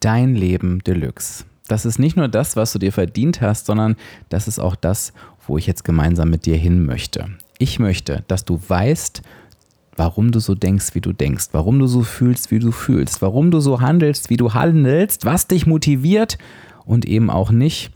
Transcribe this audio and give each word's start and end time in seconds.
dein 0.00 0.34
Leben 0.34 0.80
Deluxe. 0.80 1.44
Das 1.68 1.84
ist 1.84 1.98
nicht 1.98 2.16
nur 2.16 2.28
das, 2.28 2.56
was 2.56 2.72
du 2.72 2.78
dir 2.78 2.92
verdient 2.92 3.40
hast, 3.40 3.66
sondern 3.66 3.96
das 4.28 4.48
ist 4.48 4.58
auch 4.58 4.74
das, 4.74 5.12
wo 5.46 5.56
ich 5.56 5.66
jetzt 5.66 5.84
gemeinsam 5.84 6.30
mit 6.30 6.46
dir 6.46 6.56
hin 6.56 6.84
möchte. 6.84 7.28
Ich 7.58 7.78
möchte, 7.78 8.24
dass 8.26 8.44
du 8.44 8.60
weißt, 8.66 9.22
warum 9.96 10.32
du 10.32 10.40
so 10.40 10.54
denkst, 10.54 10.94
wie 10.94 11.00
du 11.00 11.12
denkst, 11.12 11.48
warum 11.52 11.78
du 11.78 11.86
so 11.86 12.02
fühlst, 12.02 12.50
wie 12.50 12.58
du 12.58 12.72
fühlst, 12.72 13.22
warum 13.22 13.50
du 13.50 13.60
so 13.60 13.80
handelst, 13.80 14.30
wie 14.30 14.36
du 14.36 14.54
handelst, 14.54 15.26
was 15.26 15.46
dich 15.46 15.66
motiviert 15.66 16.38
und 16.84 17.04
eben 17.04 17.30
auch 17.30 17.50
nicht 17.50 17.92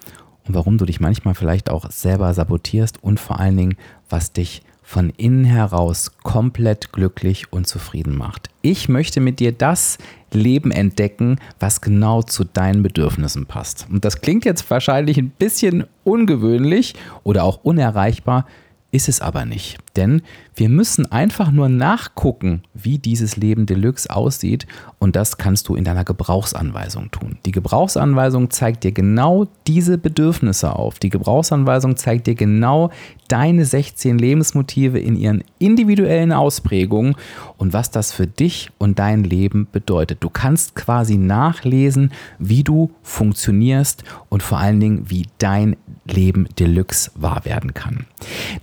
und 0.47 0.55
warum 0.55 0.79
du 0.79 0.85
dich 0.85 1.01
manchmal 1.01 1.35
vielleicht 1.35 1.71
auch 1.71 1.91
selber 1.91 2.33
sabotierst 2.35 3.03
und 3.03 3.19
vor 3.19 3.41
allen 3.41 3.57
Dingen, 3.57 3.77
was 4.09 4.33
dich 4.33 4.63
von 4.85 5.11
innen 5.17 5.45
heraus 5.45 6.13
komplett 6.23 6.93
glücklich 6.93 7.53
und 7.53 7.67
zufrieden 7.67 8.17
macht. 8.17 8.51
Ich 8.61 8.89
möchte 8.89 9.21
mit 9.21 9.41
dir 9.41 9.51
das 9.51 9.99
Leben 10.31 10.71
entdecken, 10.71 11.39
was 11.59 11.81
genau 11.81 12.23
zu 12.23 12.45
deinen 12.45 12.83
Bedürfnissen 12.83 13.47
passt. 13.47 13.87
Und 13.91 14.05
das 14.05 14.21
klingt 14.21 14.45
jetzt 14.45 14.71
wahrscheinlich 14.71 15.17
ein 15.17 15.31
bisschen 15.31 15.85
ungewöhnlich 16.05 16.95
oder 17.23 17.45
auch 17.45 17.65
unerreichbar, 17.65 18.47
ist 18.95 19.09
es 19.09 19.21
aber 19.21 19.45
nicht. 19.45 19.79
Denn 19.97 20.23
wir 20.55 20.69
müssen 20.69 21.11
einfach 21.11 21.51
nur 21.51 21.69
nachgucken, 21.69 22.63
wie 22.75 22.99
dieses 22.99 23.37
Leben 23.37 23.67
Deluxe 23.67 24.09
aussieht 24.09 24.69
und 25.01 25.17
das 25.17 25.37
kannst 25.37 25.69
du 25.69 25.75
in 25.75 25.83
deiner 25.83 26.05
Gebrauchsanweisung 26.05 27.11
tun. 27.11 27.37
Die 27.45 27.51
Gebrauchsanweisung 27.51 28.51
zeigt 28.51 28.85
dir 28.85 28.93
genau 28.93 29.49
diese 29.67 29.99
Bedürfnisse 29.99 30.77
auf. 30.77 31.01
Die 31.01 31.11
Gebrauchsanweisung 31.11 31.97
zeigt 31.97 32.29
dir 32.29 32.37
genau 32.37 32.91
deine 33.27 33.65
16 33.65 34.17
Lebensmotive 34.17 35.01
in 35.01 35.17
ihren 35.17 35.43
individuellen 35.59 36.31
Ausprägungen 36.33 37.17
und 37.65 37.73
was 37.73 37.91
das 37.91 38.13
für 38.13 38.27
dich 38.27 38.71
und 38.77 38.99
dein 38.99 39.25
Leben 39.25 39.67
bedeutet. 39.73 40.19
Du 40.21 40.29
kannst 40.29 40.75
quasi 40.75 41.17
nachlesen, 41.17 42.13
wie 42.39 42.63
du 42.63 42.91
funktionierst 43.03 44.05
und 44.29 44.43
vor 44.43 44.59
allen 44.59 44.81
Dingen, 44.81 45.09
wie 45.09 45.25
dein 45.39 45.75
Leben 46.05 46.47
Deluxe 46.59 47.11
wahr 47.15 47.47
werden 47.47 47.73
kann. 47.73 48.05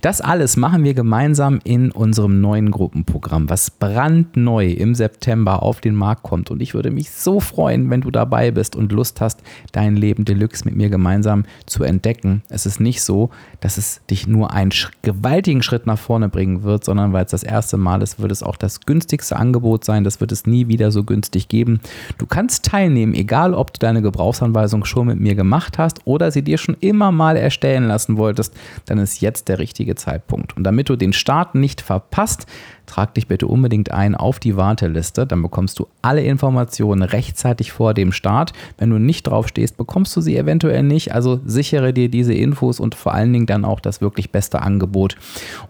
Das 0.02 0.20
alles 0.20 0.56
machen 0.56 0.84
wir 0.84 0.94
gemeinsam 0.94 1.58
in 1.64 1.90
unserem 1.90 2.40
neuen 2.40 2.70
Gruppenprogramm, 2.70 3.50
was 3.50 3.72
brandneu 3.72 4.70
im 4.70 4.94
September 4.94 5.64
auf 5.64 5.80
den 5.80 5.96
Markt 5.96 6.22
kommt. 6.22 6.52
Und 6.52 6.62
ich 6.62 6.72
würde 6.72 6.92
mich 6.92 7.10
so 7.10 7.40
freuen, 7.40 7.90
wenn 7.90 8.02
du 8.02 8.12
dabei 8.12 8.52
bist 8.52 8.76
und 8.76 8.92
Lust 8.92 9.20
hast, 9.20 9.42
dein 9.72 9.96
Leben 9.96 10.24
Deluxe 10.24 10.64
mit 10.64 10.76
mir 10.76 10.90
gemeinsam 10.90 11.44
zu 11.66 11.82
entdecken. 11.82 12.42
Es 12.48 12.66
ist 12.66 12.78
nicht 12.78 13.02
so, 13.02 13.30
dass 13.58 13.78
es 13.78 14.00
dich 14.08 14.28
nur 14.28 14.52
einen 14.52 14.72
gewaltigen 15.02 15.64
Schritt 15.64 15.86
nach 15.86 15.98
vorne 15.98 16.28
bringen 16.28 16.62
wird, 16.62 16.84
sondern 16.84 17.12
weil 17.12 17.24
es 17.24 17.32
das 17.32 17.42
erste 17.42 17.76
Mal 17.76 18.02
ist, 18.02 18.20
wird 18.20 18.30
es 18.30 18.44
auch 18.44 18.56
das 18.56 18.80
günstigste 18.80 18.91
Angebot 19.36 19.84
sein. 19.84 20.04
Das 20.04 20.20
wird 20.20 20.32
es 20.32 20.46
nie 20.46 20.68
wieder 20.68 20.90
so 20.90 21.04
günstig 21.04 21.48
geben. 21.48 21.80
Du 22.18 22.26
kannst 22.26 22.64
teilnehmen, 22.64 23.14
egal 23.14 23.54
ob 23.54 23.72
du 23.72 23.78
deine 23.78 24.02
Gebrauchsanweisung 24.02 24.84
schon 24.84 25.06
mit 25.06 25.20
mir 25.20 25.34
gemacht 25.34 25.78
hast 25.78 26.00
oder 26.04 26.30
sie 26.30 26.42
dir 26.42 26.58
schon 26.58 26.76
immer 26.80 27.12
mal 27.12 27.36
erstellen 27.36 27.84
lassen 27.84 28.16
wolltest, 28.16 28.54
dann 28.86 28.98
ist 28.98 29.20
jetzt 29.20 29.48
der 29.48 29.58
richtige 29.58 29.94
Zeitpunkt. 29.94 30.56
Und 30.56 30.64
damit 30.64 30.88
du 30.88 30.96
den 30.96 31.12
Start 31.12 31.54
nicht 31.54 31.80
verpasst, 31.80 32.46
trag 32.92 33.14
dich 33.14 33.26
bitte 33.26 33.46
unbedingt 33.46 33.90
ein 33.90 34.14
auf 34.14 34.38
die 34.38 34.54
Warteliste. 34.56 35.26
Dann 35.26 35.40
bekommst 35.40 35.78
du 35.78 35.88
alle 36.02 36.22
Informationen 36.22 37.02
rechtzeitig 37.02 37.72
vor 37.72 37.94
dem 37.94 38.12
Start. 38.12 38.52
Wenn 38.76 38.90
du 38.90 38.98
nicht 38.98 39.22
drauf 39.22 39.48
stehst, 39.48 39.78
bekommst 39.78 40.14
du 40.14 40.20
sie 40.20 40.36
eventuell 40.36 40.82
nicht. 40.82 41.14
Also 41.14 41.40
sichere 41.46 41.94
dir 41.94 42.10
diese 42.10 42.34
Infos 42.34 42.80
und 42.80 42.94
vor 42.94 43.14
allen 43.14 43.32
Dingen 43.32 43.46
dann 43.46 43.64
auch 43.64 43.80
das 43.80 44.02
wirklich 44.02 44.30
beste 44.30 44.60
Angebot. 44.60 45.16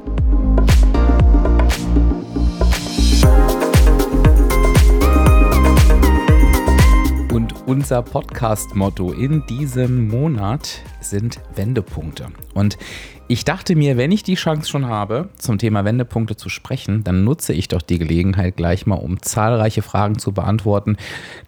Und 7.33 7.65
unser 7.65 8.01
Podcast-Motto 8.01 9.13
in 9.13 9.45
diesem 9.45 10.09
Monat 10.09 10.81
sind 10.99 11.39
Wendepunkte. 11.55 12.27
Und 12.53 12.77
ich 13.31 13.45
dachte 13.45 13.77
mir, 13.77 13.95
wenn 13.95 14.11
ich 14.11 14.23
die 14.23 14.35
Chance 14.35 14.69
schon 14.69 14.87
habe, 14.87 15.29
zum 15.37 15.57
Thema 15.57 15.85
Wendepunkte 15.85 16.35
zu 16.35 16.49
sprechen, 16.49 17.05
dann 17.05 17.23
nutze 17.23 17.53
ich 17.53 17.69
doch 17.69 17.81
die 17.81 17.97
Gelegenheit 17.97 18.57
gleich 18.57 18.85
mal, 18.85 18.95
um 18.95 19.21
zahlreiche 19.21 19.81
Fragen 19.81 20.19
zu 20.19 20.33
beantworten, 20.33 20.97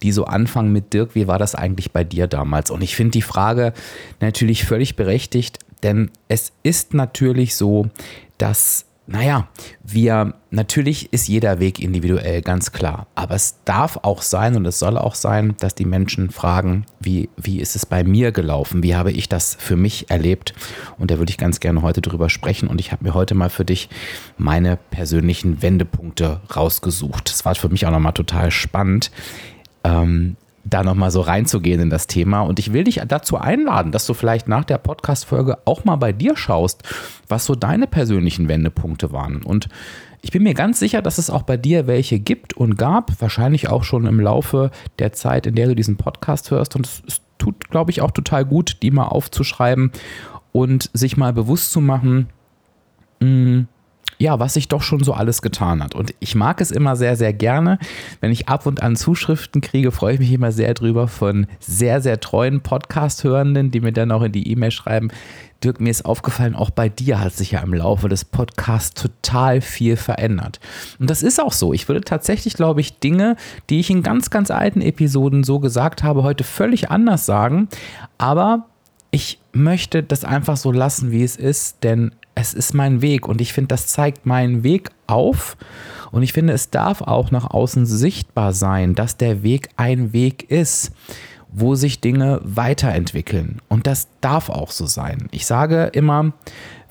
die 0.02 0.10
so 0.10 0.24
anfangen 0.24 0.72
mit 0.72 0.94
Dirk, 0.94 1.14
wie 1.14 1.28
war 1.28 1.38
das 1.38 1.54
eigentlich 1.54 1.92
bei 1.92 2.02
dir 2.02 2.26
damals? 2.26 2.70
Und 2.70 2.82
ich 2.82 2.96
finde 2.96 3.10
die 3.10 3.22
Frage 3.22 3.74
natürlich 4.20 4.64
völlig 4.64 4.96
berechtigt, 4.96 5.58
denn 5.82 6.10
es 6.26 6.52
ist 6.62 6.94
natürlich 6.94 7.54
so, 7.54 7.90
dass 8.38 8.86
naja, 9.06 9.48
wir, 9.82 10.34
natürlich 10.50 11.12
ist 11.12 11.28
jeder 11.28 11.60
Weg 11.60 11.78
individuell, 11.78 12.40
ganz 12.40 12.72
klar. 12.72 13.06
Aber 13.14 13.34
es 13.34 13.56
darf 13.66 13.98
auch 14.02 14.22
sein 14.22 14.56
und 14.56 14.64
es 14.64 14.78
soll 14.78 14.96
auch 14.96 15.14
sein, 15.14 15.54
dass 15.60 15.74
die 15.74 15.84
Menschen 15.84 16.30
fragen, 16.30 16.86
wie, 17.00 17.28
wie 17.36 17.60
ist 17.60 17.76
es 17.76 17.84
bei 17.84 18.02
mir 18.02 18.32
gelaufen? 18.32 18.82
Wie 18.82 18.94
habe 18.94 19.12
ich 19.12 19.28
das 19.28 19.56
für 19.60 19.76
mich 19.76 20.08
erlebt? 20.08 20.54
Und 20.98 21.10
da 21.10 21.18
würde 21.18 21.28
ich 21.28 21.36
ganz 21.36 21.60
gerne 21.60 21.82
heute 21.82 22.00
drüber 22.00 22.30
sprechen. 22.30 22.66
Und 22.66 22.80
ich 22.80 22.92
habe 22.92 23.04
mir 23.04 23.12
heute 23.12 23.34
mal 23.34 23.50
für 23.50 23.66
dich 23.66 23.90
meine 24.38 24.76
persönlichen 24.76 25.60
Wendepunkte 25.60 26.40
rausgesucht. 26.56 27.28
Das 27.28 27.44
war 27.44 27.54
für 27.54 27.68
mich 27.68 27.86
auch 27.86 27.90
nochmal 27.90 28.14
total 28.14 28.50
spannend. 28.50 29.10
Ähm, 29.84 30.36
da 30.64 30.82
nochmal 30.82 31.10
so 31.10 31.20
reinzugehen 31.20 31.80
in 31.80 31.90
das 31.90 32.06
Thema. 32.06 32.40
Und 32.40 32.58
ich 32.58 32.72
will 32.72 32.84
dich 32.84 33.00
dazu 33.06 33.36
einladen, 33.36 33.92
dass 33.92 34.06
du 34.06 34.14
vielleicht 34.14 34.48
nach 34.48 34.64
der 34.64 34.78
Podcast-Folge 34.78 35.58
auch 35.64 35.84
mal 35.84 35.96
bei 35.96 36.12
dir 36.12 36.36
schaust, 36.36 36.82
was 37.28 37.44
so 37.44 37.54
deine 37.54 37.86
persönlichen 37.86 38.48
Wendepunkte 38.48 39.12
waren. 39.12 39.42
Und 39.42 39.68
ich 40.22 40.30
bin 40.30 40.42
mir 40.42 40.54
ganz 40.54 40.78
sicher, 40.78 41.02
dass 41.02 41.18
es 41.18 41.28
auch 41.28 41.42
bei 41.42 41.58
dir 41.58 41.86
welche 41.86 42.18
gibt 42.18 42.54
und 42.54 42.76
gab, 42.78 43.20
wahrscheinlich 43.20 43.68
auch 43.68 43.84
schon 43.84 44.06
im 44.06 44.20
Laufe 44.20 44.70
der 44.98 45.12
Zeit, 45.12 45.46
in 45.46 45.54
der 45.54 45.68
du 45.68 45.74
diesen 45.74 45.96
Podcast 45.96 46.50
hörst. 46.50 46.76
Und 46.76 46.86
es, 46.86 47.20
tut, 47.36 47.68
glaube 47.68 47.90
ich, 47.90 48.00
auch 48.00 48.12
total 48.12 48.44
gut, 48.44 48.78
die 48.82 48.90
mal 48.90 49.06
aufzuschreiben 49.06 49.92
und 50.52 50.88
sich 50.94 51.16
mal 51.16 51.32
bewusst 51.32 51.72
zu 51.72 51.80
machen, 51.80 52.28
mh, 53.20 53.26
hm, 53.26 53.68
ja, 54.18 54.38
was 54.38 54.54
sich 54.54 54.68
doch 54.68 54.82
schon 54.82 55.02
so 55.02 55.12
alles 55.12 55.42
getan 55.42 55.82
hat. 55.82 55.94
Und 55.94 56.14
ich 56.20 56.34
mag 56.34 56.60
es 56.60 56.70
immer 56.70 56.96
sehr, 56.96 57.16
sehr 57.16 57.32
gerne. 57.32 57.78
Wenn 58.20 58.30
ich 58.30 58.48
ab 58.48 58.66
und 58.66 58.82
an 58.82 58.96
Zuschriften 58.96 59.60
kriege, 59.60 59.92
freue 59.92 60.14
ich 60.14 60.20
mich 60.20 60.32
immer 60.32 60.52
sehr 60.52 60.74
drüber 60.74 61.08
von 61.08 61.46
sehr, 61.60 62.00
sehr 62.00 62.20
treuen 62.20 62.60
Podcast-Hörenden, 62.60 63.70
die 63.70 63.80
mir 63.80 63.92
dann 63.92 64.12
auch 64.12 64.22
in 64.22 64.32
die 64.32 64.50
E-Mail 64.50 64.70
schreiben. 64.70 65.10
Dirk, 65.62 65.80
mir 65.80 65.90
ist 65.90 66.04
aufgefallen, 66.04 66.54
auch 66.54 66.70
bei 66.70 66.88
dir 66.90 67.20
hat 67.20 67.32
sich 67.32 67.52
ja 67.52 67.60
im 67.60 67.72
Laufe 67.72 68.08
des 68.08 68.24
Podcasts 68.24 69.00
total 69.00 69.62
viel 69.62 69.96
verändert. 69.96 70.60
Und 70.98 71.08
das 71.08 71.22
ist 71.22 71.40
auch 71.40 71.52
so. 71.52 71.72
Ich 71.72 71.88
würde 71.88 72.02
tatsächlich, 72.02 72.54
glaube 72.54 72.82
ich, 72.82 72.98
Dinge, 72.98 73.36
die 73.70 73.80
ich 73.80 73.88
in 73.88 74.02
ganz, 74.02 74.28
ganz 74.28 74.50
alten 74.50 74.82
Episoden 74.82 75.42
so 75.42 75.60
gesagt 75.60 76.02
habe, 76.02 76.22
heute 76.22 76.44
völlig 76.44 76.90
anders 76.90 77.24
sagen. 77.24 77.68
Aber 78.18 78.66
ich 79.10 79.38
möchte 79.52 80.02
das 80.02 80.24
einfach 80.24 80.56
so 80.56 80.70
lassen, 80.70 81.10
wie 81.12 81.22
es 81.22 81.36
ist, 81.36 81.82
denn 81.82 82.12
es 82.34 82.54
ist 82.54 82.74
mein 82.74 83.02
Weg 83.02 83.28
und 83.28 83.40
ich 83.40 83.52
finde, 83.52 83.68
das 83.68 83.86
zeigt 83.86 84.26
meinen 84.26 84.62
Weg 84.64 84.90
auf 85.06 85.56
und 86.10 86.22
ich 86.22 86.32
finde, 86.32 86.52
es 86.52 86.70
darf 86.70 87.02
auch 87.02 87.30
nach 87.30 87.50
außen 87.50 87.86
sichtbar 87.86 88.52
sein, 88.52 88.94
dass 88.94 89.16
der 89.16 89.42
Weg 89.42 89.68
ein 89.76 90.12
Weg 90.12 90.50
ist, 90.50 90.92
wo 91.52 91.74
sich 91.74 92.00
Dinge 92.00 92.40
weiterentwickeln 92.42 93.60
und 93.68 93.86
das 93.86 94.08
darf 94.20 94.50
auch 94.50 94.70
so 94.70 94.86
sein. 94.86 95.28
Ich 95.30 95.46
sage 95.46 95.90
immer, 95.92 96.32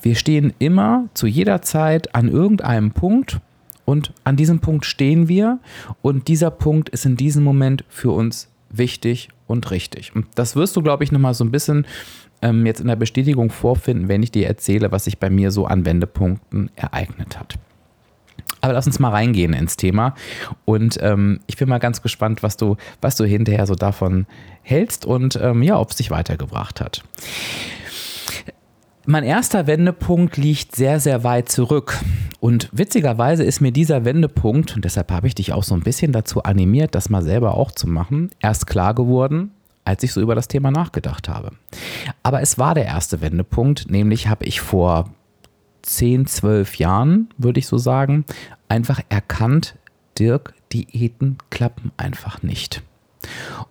wir 0.01 0.15
stehen 0.15 0.53
immer 0.59 1.09
zu 1.13 1.27
jeder 1.27 1.61
Zeit 1.61 2.15
an 2.15 2.27
irgendeinem 2.29 2.91
Punkt 2.91 3.39
und 3.85 4.13
an 4.23 4.35
diesem 4.35 4.59
Punkt 4.59 4.85
stehen 4.85 5.27
wir 5.27 5.59
und 6.01 6.27
dieser 6.27 6.51
Punkt 6.51 6.89
ist 6.89 7.05
in 7.05 7.17
diesem 7.17 7.43
Moment 7.43 7.83
für 7.89 8.11
uns 8.11 8.49
wichtig 8.69 9.29
und 9.47 9.71
richtig. 9.71 10.15
Und 10.15 10.25
das 10.35 10.55
wirst 10.55 10.75
du, 10.75 10.81
glaube 10.81 11.03
ich, 11.03 11.11
nochmal 11.11 11.33
so 11.33 11.43
ein 11.43 11.51
bisschen 11.51 11.85
ähm, 12.43 12.65
jetzt 12.65 12.81
in 12.81 12.87
der 12.87 12.95
Bestätigung 12.95 13.49
vorfinden, 13.49 14.09
wenn 14.09 14.21
ich 14.21 14.31
dir 14.31 14.47
erzähle, 14.47 14.91
was 14.91 15.05
sich 15.05 15.17
bei 15.17 15.29
mir 15.29 15.49
so 15.49 15.65
an 15.65 15.85
Wendepunkten 15.85 16.69
ereignet 16.75 17.39
hat. 17.39 17.57
Aber 18.61 18.73
lass 18.73 18.87
uns 18.87 18.99
mal 18.99 19.09
reingehen 19.09 19.53
ins 19.53 19.77
Thema. 19.77 20.15
Und 20.65 20.97
ähm, 21.01 21.39
ich 21.47 21.57
bin 21.57 21.67
mal 21.67 21.79
ganz 21.79 22.01
gespannt, 22.01 22.43
was 22.43 22.55
du, 22.57 22.77
was 23.01 23.15
du 23.15 23.25
hinterher 23.25 23.65
so 23.65 23.75
davon 23.75 24.25
hältst 24.61 25.05
und 25.05 25.39
ähm, 25.41 25.63
ja, 25.63 25.79
ob 25.79 25.89
es 25.91 25.97
dich 25.97 26.11
weitergebracht 26.11 26.79
hat. 26.79 27.03
Mein 29.05 29.25
erster 29.25 29.67
Wendepunkt 29.67 30.37
liegt 30.37 30.77
sehr, 30.77 31.01
sehr 31.01 31.25
weit 31.25 31.49
zurück. 31.49 31.99
Und 32.39 32.69
witzigerweise 32.71 33.43
ist 33.43 33.59
mir 33.59 33.73
dieser 33.73 34.05
Wendepunkt, 34.05 34.77
und 34.77 34.85
deshalb 34.85 35.11
habe 35.11 35.27
ich 35.27 35.35
dich 35.35 35.51
auch 35.51 35.63
so 35.63 35.75
ein 35.75 35.81
bisschen 35.81 36.13
dazu 36.13 36.43
animiert, 36.43 36.95
das 36.95 37.09
mal 37.09 37.21
selber 37.21 37.55
auch 37.55 37.71
zu 37.71 37.87
machen, 37.89 38.31
erst 38.39 38.65
klar 38.65 38.93
geworden, 38.93 39.51
als 39.85 40.03
ich 40.03 40.13
so 40.13 40.21
über 40.21 40.35
das 40.35 40.47
Thema 40.47 40.71
nachgedacht 40.71 41.29
habe. 41.29 41.51
Aber 42.21 42.41
es 42.41 42.57
war 42.57 42.75
der 42.75 42.85
erste 42.85 43.21
Wendepunkt, 43.21 43.89
nämlich 43.89 44.27
habe 44.27 44.45
ich 44.45 44.61
vor 44.61 45.09
10, 45.83 46.25
12 46.25 46.75
Jahren, 46.75 47.29
würde 47.37 47.59
ich 47.59 47.67
so 47.67 47.77
sagen, 47.77 48.25
einfach 48.69 49.01
erkannt, 49.09 49.75
Dirk, 50.17 50.53
Diäten 50.71 51.37
klappen 51.49 51.91
einfach 51.97 52.43
nicht. 52.43 52.81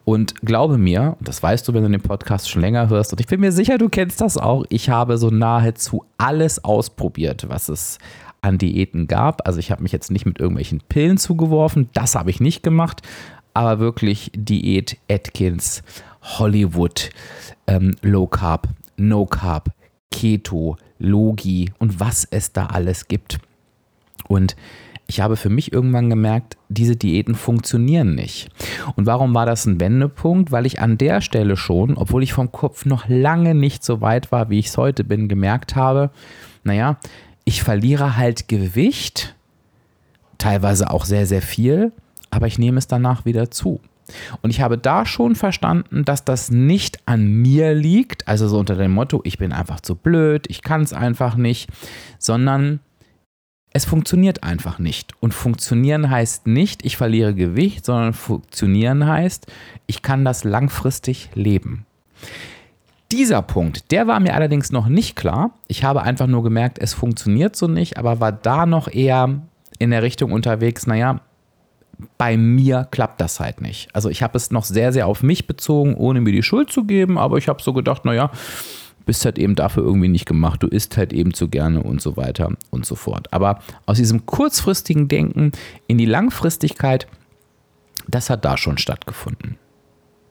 Und 0.04 0.40
glaube 0.42 0.78
mir, 0.78 1.16
das 1.20 1.42
weißt 1.42 1.66
du, 1.68 1.74
wenn 1.74 1.82
du 1.82 1.90
den 1.90 2.00
Podcast 2.00 2.50
schon 2.50 2.62
länger 2.62 2.88
hörst, 2.88 3.12
und 3.12 3.20
ich 3.20 3.26
bin 3.26 3.40
mir 3.40 3.52
sicher, 3.52 3.78
du 3.78 3.88
kennst 3.88 4.20
das 4.20 4.38
auch, 4.38 4.64
ich 4.68 4.90
habe 4.90 5.18
so 5.18 5.30
nahezu 5.30 6.04
alles 6.18 6.64
ausprobiert, 6.64 7.48
was 7.48 7.68
es 7.68 7.98
an 8.40 8.58
Diäten 8.58 9.06
gab. 9.06 9.46
Also 9.46 9.60
ich 9.60 9.70
habe 9.70 9.82
mich 9.82 9.92
jetzt 9.92 10.10
nicht 10.10 10.26
mit 10.26 10.40
irgendwelchen 10.40 10.80
Pillen 10.88 11.16
zugeworfen, 11.16 11.88
das 11.94 12.14
habe 12.14 12.30
ich 12.30 12.40
nicht 12.40 12.62
gemacht, 12.62 13.02
aber 13.54 13.78
wirklich 13.78 14.30
Diät, 14.34 14.96
Atkins, 15.10 15.82
Hollywood, 16.22 17.10
ähm, 17.66 17.94
Low 18.02 18.26
Carb, 18.26 18.68
No 18.96 19.26
Carb, 19.26 19.70
Keto, 20.10 20.76
Logi 20.98 21.72
und 21.78 22.00
was 22.00 22.26
es 22.30 22.52
da 22.52 22.66
alles 22.66 23.08
gibt. 23.08 23.38
Und 24.28 24.56
ich 25.06 25.20
habe 25.20 25.36
für 25.36 25.50
mich 25.50 25.72
irgendwann 25.72 26.08
gemerkt, 26.08 26.56
diese 26.68 26.96
Diäten 26.96 27.34
funktionieren 27.34 28.14
nicht. 28.14 28.48
Und 28.96 29.04
warum 29.06 29.34
war 29.34 29.44
das 29.44 29.66
ein 29.66 29.80
Wendepunkt? 29.80 30.52
Weil 30.52 30.64
ich 30.64 30.80
an 30.80 30.96
der 30.96 31.20
Stelle 31.20 31.56
schon, 31.56 31.96
obwohl 31.96 32.22
ich 32.22 32.32
vom 32.32 32.50
Kopf 32.50 32.86
noch 32.86 33.08
lange 33.08 33.54
nicht 33.54 33.84
so 33.84 34.00
weit 34.00 34.32
war, 34.32 34.48
wie 34.48 34.58
ich 34.58 34.68
es 34.68 34.78
heute 34.78 35.04
bin, 35.04 35.28
gemerkt 35.28 35.76
habe, 35.76 36.10
naja, 36.64 36.98
ich 37.44 37.62
verliere 37.62 38.16
halt 38.16 38.48
Gewicht, 38.48 39.34
teilweise 40.38 40.90
auch 40.90 41.04
sehr, 41.04 41.26
sehr 41.26 41.42
viel, 41.42 41.92
aber 42.32 42.48
ich 42.48 42.58
nehme 42.58 42.78
es 42.78 42.88
danach 42.88 43.24
wieder 43.24 43.50
zu. 43.52 43.80
Und 44.40 44.50
ich 44.50 44.60
habe 44.60 44.78
da 44.78 45.06
schon 45.06 45.36
verstanden, 45.36 46.04
dass 46.04 46.24
das 46.24 46.50
nicht 46.50 46.98
an 47.06 47.24
mir 47.24 47.72
liegt, 47.74 48.26
also 48.26 48.48
so 48.48 48.58
unter 48.58 48.74
dem 48.74 48.92
Motto, 48.92 49.20
ich 49.24 49.38
bin 49.38 49.52
einfach 49.52 49.80
zu 49.80 49.94
blöd, 49.94 50.46
ich 50.48 50.62
kann 50.62 50.82
es 50.82 50.92
einfach 50.92 51.36
nicht, 51.36 51.70
sondern 52.18 52.80
es 53.72 53.84
funktioniert 53.84 54.42
einfach 54.42 54.78
nicht. 54.78 55.12
Und 55.20 55.32
funktionieren 55.32 56.10
heißt 56.10 56.46
nicht, 56.46 56.84
ich 56.84 56.96
verliere 56.96 57.34
Gewicht, 57.34 57.84
sondern 57.84 58.12
funktionieren 58.12 59.06
heißt, 59.06 59.46
ich 59.86 60.02
kann 60.02 60.24
das 60.24 60.44
langfristig 60.44 61.30
leben. 61.34 61.86
Dieser 63.10 63.42
Punkt, 63.42 63.90
der 63.90 64.06
war 64.06 64.20
mir 64.20 64.34
allerdings 64.34 64.72
noch 64.72 64.88
nicht 64.88 65.16
klar. 65.16 65.52
Ich 65.68 65.84
habe 65.84 66.02
einfach 66.02 66.26
nur 66.26 66.42
gemerkt, 66.42 66.78
es 66.78 66.94
funktioniert 66.94 67.56
so 67.56 67.68
nicht, 67.68 67.98
aber 67.98 68.20
war 68.20 68.32
da 68.32 68.66
noch 68.66 68.88
eher 68.88 69.42
in 69.78 69.90
der 69.90 70.02
Richtung 70.02 70.32
unterwegs, 70.32 70.86
naja, 70.86 71.20
bei 72.18 72.36
mir 72.36 72.88
klappt 72.90 73.20
das 73.20 73.40
halt 73.40 73.60
nicht. 73.60 73.94
Also 73.94 74.08
ich 74.08 74.22
habe 74.22 74.36
es 74.36 74.50
noch 74.50 74.64
sehr, 74.64 74.92
sehr 74.92 75.06
auf 75.06 75.22
mich 75.22 75.46
bezogen, 75.46 75.94
ohne 75.94 76.20
mir 76.20 76.32
die 76.32 76.42
Schuld 76.42 76.70
zu 76.70 76.84
geben, 76.84 77.18
aber 77.18 77.38
ich 77.38 77.48
habe 77.48 77.62
so 77.62 77.72
gedacht, 77.72 78.04
naja, 78.04 78.30
bist 79.04 79.24
halt 79.24 79.38
eben 79.38 79.54
dafür 79.54 79.82
irgendwie 79.82 80.08
nicht 80.08 80.26
gemacht, 80.26 80.62
du 80.62 80.68
isst 80.68 80.96
halt 80.96 81.12
eben 81.12 81.34
zu 81.34 81.48
gerne 81.48 81.82
und 81.82 82.00
so 82.00 82.16
weiter 82.16 82.52
und 82.70 82.86
so 82.86 82.94
fort. 82.94 83.32
Aber 83.32 83.60
aus 83.86 83.96
diesem 83.96 84.26
kurzfristigen 84.26 85.08
Denken 85.08 85.52
in 85.86 85.98
die 85.98 86.06
Langfristigkeit, 86.06 87.06
das 88.08 88.30
hat 88.30 88.44
da 88.44 88.56
schon 88.56 88.78
stattgefunden. 88.78 89.56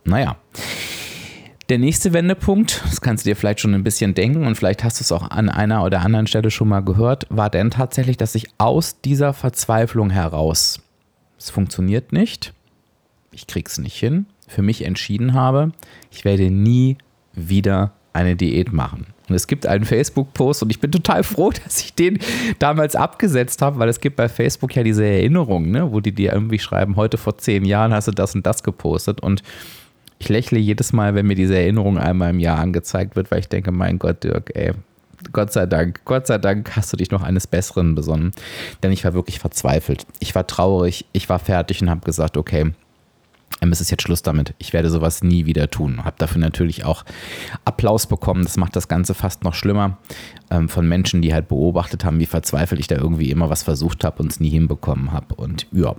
Naja. 0.04 0.38
Der 1.70 1.80
nächste 1.80 2.12
Wendepunkt, 2.12 2.82
das 2.84 3.00
kannst 3.00 3.26
du 3.26 3.30
dir 3.30 3.36
vielleicht 3.36 3.62
schon 3.62 3.74
ein 3.74 3.84
bisschen 3.84 4.14
denken 4.14 4.46
und 4.46 4.56
vielleicht 4.56 4.84
hast 4.84 5.00
du 5.00 5.04
es 5.04 5.12
auch 5.12 5.30
an 5.30 5.48
einer 5.48 5.86
oder 5.86 6.02
anderen 6.02 6.28
Stelle 6.28 6.52
schon 6.52 6.68
mal 6.68 6.82
gehört, 6.82 7.28
war 7.30 7.50
dann 7.50 7.72
tatsächlich, 7.72 8.18
dass 8.18 8.36
ich 8.36 8.48
aus 8.58 9.00
dieser 9.00 9.32
Verzweiflung 9.32 10.10
heraus, 10.10 10.82
es 11.42 11.50
funktioniert 11.50 12.14
nicht, 12.14 12.54
ich 13.32 13.48
krieg's 13.48 13.78
nicht 13.78 13.98
hin, 13.98 14.26
für 14.48 14.62
mich 14.62 14.86
entschieden 14.86 15.34
habe, 15.34 15.72
ich 16.12 16.26
werde 16.26 16.52
nie 16.52 16.98
wieder 17.34 17.94
eine 18.14 18.36
Diät 18.36 18.74
machen. 18.74 19.08
Und 19.30 19.36
es 19.36 19.48
gibt 19.48 19.66
einen 19.66 19.86
Facebook-Post 19.86 20.64
und 20.64 20.70
ich 20.72 20.82
bin 20.82 20.92
total 20.92 21.24
froh, 21.24 21.52
dass 21.64 21.82
ich 21.82 21.94
den 21.94 22.20
damals 22.60 22.96
abgesetzt 22.96 23.62
habe, 23.62 23.80
weil 23.80 23.90
es 23.90 24.02
gibt 24.02 24.18
bei 24.18 24.30
Facebook 24.30 24.76
ja 24.76 24.84
diese 24.84 25.06
Erinnerungen, 25.06 25.72
ne, 25.72 25.92
wo 25.92 26.00
die 26.00 26.12
dir 26.12 26.34
irgendwie 26.34 26.60
schreiben, 26.60 26.96
heute 26.96 27.18
vor 27.18 27.38
zehn 27.38 27.66
Jahren 27.66 27.94
hast 27.94 28.08
du 28.08 28.12
das 28.12 28.36
und 28.36 28.46
das 28.46 28.64
gepostet. 28.64 29.22
Und 29.22 29.42
ich 30.20 30.30
lächle 30.30 30.60
jedes 30.60 30.94
Mal, 30.94 31.16
wenn 31.16 31.26
mir 31.26 31.36
diese 31.36 31.58
Erinnerung 31.58 31.98
einmal 31.98 32.30
im 32.30 32.40
Jahr 32.40 32.60
angezeigt 32.60 33.16
wird, 33.16 33.32
weil 33.32 33.40
ich 33.40 33.50
denke, 33.50 33.72
mein 33.72 33.98
Gott, 33.98 34.24
Dirk, 34.24 34.52
ey, 34.54 34.74
Gott 35.32 35.54
sei 35.54 35.66
Dank, 35.66 36.02
Gott 36.06 36.28
sei 36.28 36.38
Dank 36.38 36.76
hast 36.76 36.92
du 36.94 36.98
dich 36.98 37.12
noch 37.12 37.22
eines 37.22 37.48
Besseren 37.48 37.96
besonnen. 37.96 38.32
Denn 38.84 38.92
ich 38.92 39.04
war 39.04 39.14
wirklich 39.14 39.40
verzweifelt. 39.40 40.06
Ich 40.20 40.36
war 40.36 40.48
traurig, 40.48 41.06
ich 41.14 41.30
war 41.30 41.40
fertig 41.40 41.82
und 41.82 41.90
habe 41.90 42.02
gesagt, 42.02 42.38
okay, 42.38 42.74
ähm, 43.62 43.72
es 43.72 43.82
ist 43.82 43.92
jetzt 43.92 44.04
Schluss 44.04 44.24
damit. 44.24 44.54
Ich 44.58 44.74
werde 44.74 44.90
sowas 44.90 45.24
nie 45.24 45.46
wieder 45.46 45.70
tun. 45.70 46.04
Habe 46.04 46.16
dafür 46.18 46.42
natürlich 46.42 46.86
auch 46.86 47.06
Applaus 47.66 48.08
bekommen. 48.08 48.44
Das 48.44 48.58
macht 48.58 48.76
das 48.76 48.88
Ganze 48.88 49.14
fast 49.14 49.44
noch 49.44 49.54
schlimmer 49.54 49.98
ähm, 50.50 50.68
von 50.68 50.88
Menschen, 50.88 51.22
die 51.22 51.34
halt 51.34 51.48
beobachtet 51.48 52.04
haben, 52.04 52.20
wie 52.20 52.26
verzweifelt 52.26 52.80
ich 52.80 52.88
da 52.88 52.96
irgendwie 52.96 53.32
immer 53.32 53.50
was 53.50 53.64
versucht 53.64 54.04
habe 54.04 54.24
und 54.24 54.32
es 54.32 54.40
nie 54.40 54.50
hinbekommen 54.50 55.12
habe. 55.12 55.36
Und 55.36 55.68
ja. 55.72 55.96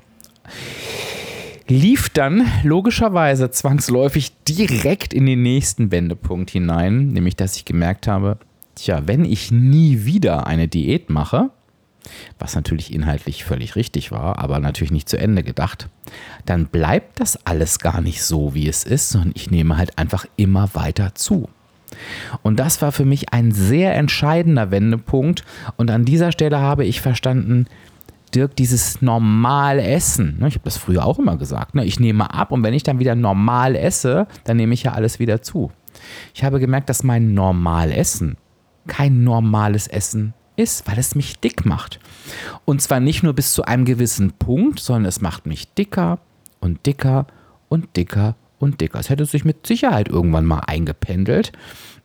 Lief 1.69 2.11
dann 2.11 2.47
logischerweise 2.65 3.51
zwangsläufig 3.51 4.33
direkt 4.45 5.15
in 5.15 5.27
den 5.27 5.43
nächsten 5.43 5.93
Wendepunkt 5.93 6.51
hinein, 6.51 7.09
nämlich 7.09 7.37
dass 7.37 7.57
ich 7.57 7.65
gemerkt 7.65 8.09
habe, 8.09 8.39
tja, 8.84 9.02
wenn 9.06 9.25
ich 9.25 9.50
nie 9.50 10.05
wieder 10.05 10.46
eine 10.46 10.69
Diät 10.69 11.11
mache, 11.11 11.50
was 12.38 12.55
natürlich 12.55 12.93
inhaltlich 12.93 13.44
völlig 13.44 13.76
richtig 13.76 14.11
war, 14.11 14.38
aber 14.38 14.58
natürlich 14.58 14.90
nicht 14.90 15.08
zu 15.08 15.19
Ende 15.19 15.43
gedacht, 15.43 15.88
dann 16.46 16.67
bleibt 16.67 17.20
das 17.20 17.46
alles 17.46 17.79
gar 17.79 18.00
nicht 18.00 18.23
so, 18.23 18.55
wie 18.55 18.69
es 18.69 18.84
ist, 18.84 19.11
sondern 19.11 19.32
ich 19.34 19.50
nehme 19.50 19.76
halt 19.76 19.99
einfach 19.99 20.26
immer 20.37 20.70
weiter 20.75 21.14
zu. 21.14 21.49
Und 22.43 22.58
das 22.58 22.82
war 22.82 22.90
für 22.90 23.05
mich 23.05 23.32
ein 23.32 23.52
sehr 23.52 23.94
entscheidender 23.94 24.70
Wendepunkt. 24.70 25.44
Und 25.76 25.90
an 25.90 26.05
dieser 26.05 26.32
Stelle 26.32 26.58
habe 26.58 26.84
ich 26.84 27.00
verstanden, 27.00 27.67
Dirk, 28.34 28.56
dieses 28.56 29.02
normal 29.02 29.79
Essen, 29.79 30.38
ne, 30.38 30.49
ich 30.49 30.55
habe 30.55 30.64
das 30.64 30.79
früher 30.79 31.05
auch 31.05 31.19
immer 31.19 31.37
gesagt, 31.37 31.75
ne, 31.75 31.84
ich 31.84 32.00
nehme 32.00 32.32
ab 32.32 32.50
und 32.50 32.62
wenn 32.62 32.73
ich 32.73 32.82
dann 32.82 32.99
wieder 32.99 33.14
normal 33.14 33.76
esse, 33.76 34.26
dann 34.44 34.56
nehme 34.56 34.73
ich 34.73 34.84
ja 34.84 34.93
alles 34.93 35.19
wieder 35.19 35.43
zu. 35.43 35.70
Ich 36.34 36.43
habe 36.43 36.58
gemerkt, 36.58 36.88
dass 36.88 37.02
mein 37.02 37.34
Normalessen 37.34 38.39
kein 38.86 39.24
normales 39.24 39.86
Essen 39.86 40.34
ist, 40.56 40.86
weil 40.86 40.98
es 40.98 41.15
mich 41.15 41.41
dick 41.41 41.65
macht. 41.65 41.98
Und 42.65 42.82
zwar 42.82 43.01
nicht 43.01 43.22
nur 43.22 43.32
bis 43.32 43.53
zu 43.53 43.65
einem 43.65 43.84
gewissen 43.84 44.32
Punkt, 44.32 44.81
sondern 44.81 45.06
es 45.06 45.20
macht 45.20 45.46
mich 45.46 45.72
dicker 45.74 46.19
und 46.60 46.84
dicker 46.86 47.27
und 47.69 47.96
dicker 47.96 48.36
und 48.58 48.81
dicker. 48.81 49.01
Es 49.01 49.10
hätte 49.10 49.24
sich 49.27 49.44
mit 49.44 49.67
Sicherheit 49.67 50.08
irgendwann 50.08 50.44
mal 50.44 50.60
eingependelt. 50.60 51.53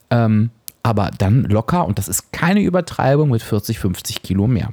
Ähm, 0.10 0.52
aber 0.84 1.12
dann 1.18 1.44
locker, 1.44 1.86
und 1.86 1.98
das 1.98 2.08
ist 2.08 2.32
keine 2.32 2.62
Übertreibung, 2.62 3.30
mit 3.30 3.42
40, 3.42 3.78
50 3.80 4.22
Kilo 4.24 4.48
mehr. 4.48 4.72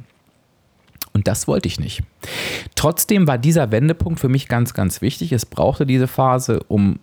Und 1.12 1.28
das 1.28 1.46
wollte 1.48 1.68
ich 1.68 1.80
nicht. 1.80 2.02
Trotzdem 2.74 3.26
war 3.26 3.38
dieser 3.38 3.70
Wendepunkt 3.70 4.20
für 4.20 4.28
mich 4.28 4.48
ganz, 4.48 4.74
ganz 4.74 5.00
wichtig. 5.00 5.32
Es 5.32 5.46
brauchte 5.46 5.86
diese 5.86 6.08
Phase, 6.08 6.60
um 6.68 6.98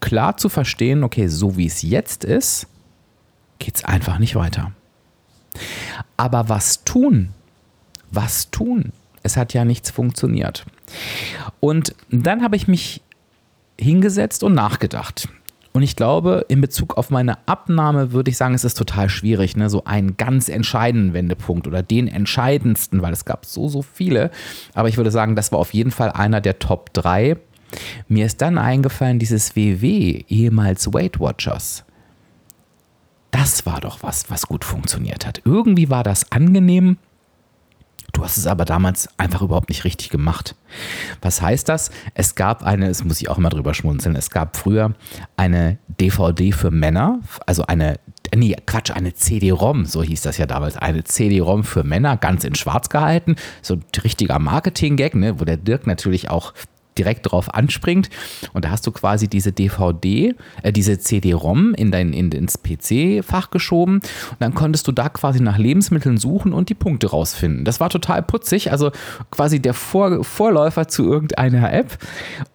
klar 0.00 0.36
zu 0.36 0.48
verstehen, 0.48 1.02
okay, 1.04 1.26
so 1.28 1.56
wie 1.56 1.66
es 1.66 1.82
jetzt 1.82 2.24
ist, 2.24 2.68
geht 3.58 3.76
es 3.76 3.84
einfach 3.84 4.18
nicht 4.18 4.34
weiter. 4.34 4.72
Aber 6.16 6.48
was 6.48 6.84
tun? 6.84 7.30
Was 8.10 8.50
tun? 8.50 8.92
Es 9.22 9.36
hat 9.36 9.54
ja 9.54 9.64
nichts 9.64 9.90
funktioniert. 9.90 10.64
Und 11.60 11.94
dann 12.10 12.42
habe 12.42 12.56
ich 12.56 12.68
mich 12.68 13.02
hingesetzt 13.78 14.42
und 14.42 14.54
nachgedacht. 14.54 15.28
Und 15.72 15.82
ich 15.82 15.96
glaube, 15.96 16.44
in 16.48 16.60
Bezug 16.60 16.96
auf 16.96 17.10
meine 17.10 17.46
Abnahme 17.46 18.12
würde 18.12 18.30
ich 18.30 18.36
sagen, 18.36 18.54
es 18.54 18.64
ist 18.64 18.76
total 18.76 19.08
schwierig, 19.08 19.56
ne? 19.56 19.70
so 19.70 19.84
einen 19.84 20.16
ganz 20.16 20.48
entscheidenden 20.48 21.12
Wendepunkt 21.12 21.66
oder 21.66 21.82
den 21.82 22.08
entscheidendsten, 22.08 23.02
weil 23.02 23.12
es 23.12 23.24
gab 23.24 23.44
so, 23.44 23.68
so 23.68 23.82
viele. 23.82 24.30
Aber 24.74 24.88
ich 24.88 24.96
würde 24.96 25.10
sagen, 25.10 25.36
das 25.36 25.52
war 25.52 25.58
auf 25.58 25.74
jeden 25.74 25.90
Fall 25.90 26.10
einer 26.10 26.40
der 26.40 26.58
Top 26.58 26.92
3. 26.94 27.36
Mir 28.08 28.26
ist 28.26 28.40
dann 28.40 28.56
eingefallen, 28.58 29.18
dieses 29.18 29.54
WW, 29.54 30.24
ehemals 30.28 30.92
Weight 30.92 31.20
Watchers 31.20 31.84
das 33.30 33.66
war 33.66 33.80
doch 33.80 34.02
was, 34.02 34.30
was 34.30 34.46
gut 34.46 34.64
funktioniert 34.64 35.26
hat. 35.26 35.42
Irgendwie 35.44 35.90
war 35.90 36.02
das 36.02 36.32
angenehm. 36.32 36.98
Du 38.12 38.24
hast 38.24 38.38
es 38.38 38.46
aber 38.46 38.64
damals 38.64 39.08
einfach 39.18 39.42
überhaupt 39.42 39.68
nicht 39.68 39.84
richtig 39.84 40.08
gemacht. 40.08 40.56
Was 41.20 41.42
heißt 41.42 41.68
das? 41.68 41.90
Es 42.14 42.34
gab 42.34 42.64
eine, 42.64 42.88
das 42.88 43.04
muss 43.04 43.20
ich 43.20 43.28
auch 43.28 43.38
immer 43.38 43.50
drüber 43.50 43.74
schmunzeln, 43.74 44.16
es 44.16 44.30
gab 44.30 44.56
früher 44.56 44.94
eine 45.36 45.78
DVD 46.00 46.52
für 46.52 46.70
Männer, 46.70 47.20
also 47.46 47.66
eine, 47.66 48.00
nee, 48.34 48.56
Quatsch, 48.66 48.90
eine 48.90 49.12
CD-ROM, 49.12 49.84
so 49.84 50.02
hieß 50.02 50.22
das 50.22 50.38
ja 50.38 50.46
damals, 50.46 50.76
eine 50.78 51.04
CD-ROM 51.04 51.64
für 51.64 51.84
Männer, 51.84 52.16
ganz 52.16 52.44
in 52.44 52.54
schwarz 52.54 52.88
gehalten, 52.88 53.36
so 53.60 53.74
ein 53.74 53.84
richtiger 54.02 54.38
Marketing-Gag, 54.38 55.14
ne, 55.14 55.38
wo 55.38 55.44
der 55.44 55.58
Dirk 55.58 55.86
natürlich 55.86 56.30
auch 56.30 56.54
direkt 56.98 57.30
drauf 57.30 57.54
anspringt. 57.54 58.10
Und 58.52 58.64
da 58.64 58.70
hast 58.70 58.86
du 58.86 58.92
quasi 58.92 59.28
diese 59.28 59.52
DVD, 59.52 60.34
äh, 60.62 60.72
diese 60.72 60.98
CD-ROM 60.98 61.74
in 61.74 61.90
dein, 61.90 62.12
in, 62.12 62.32
ins 62.32 62.58
PC-Fach 62.62 63.50
geschoben. 63.50 63.94
Und 63.96 64.40
dann 64.40 64.54
konntest 64.54 64.86
du 64.88 64.92
da 64.92 65.08
quasi 65.08 65.40
nach 65.40 65.58
Lebensmitteln 65.58 66.18
suchen 66.18 66.52
und 66.52 66.68
die 66.68 66.74
Punkte 66.74 67.10
rausfinden. 67.10 67.64
Das 67.64 67.80
war 67.80 67.90
total 67.90 68.22
putzig, 68.22 68.72
also 68.72 68.90
quasi 69.30 69.60
der 69.60 69.74
Vor 69.74 70.24
Vorläufer 70.24 70.88
zu 70.88 71.04
irgendeiner 71.04 71.72
App. 71.72 71.98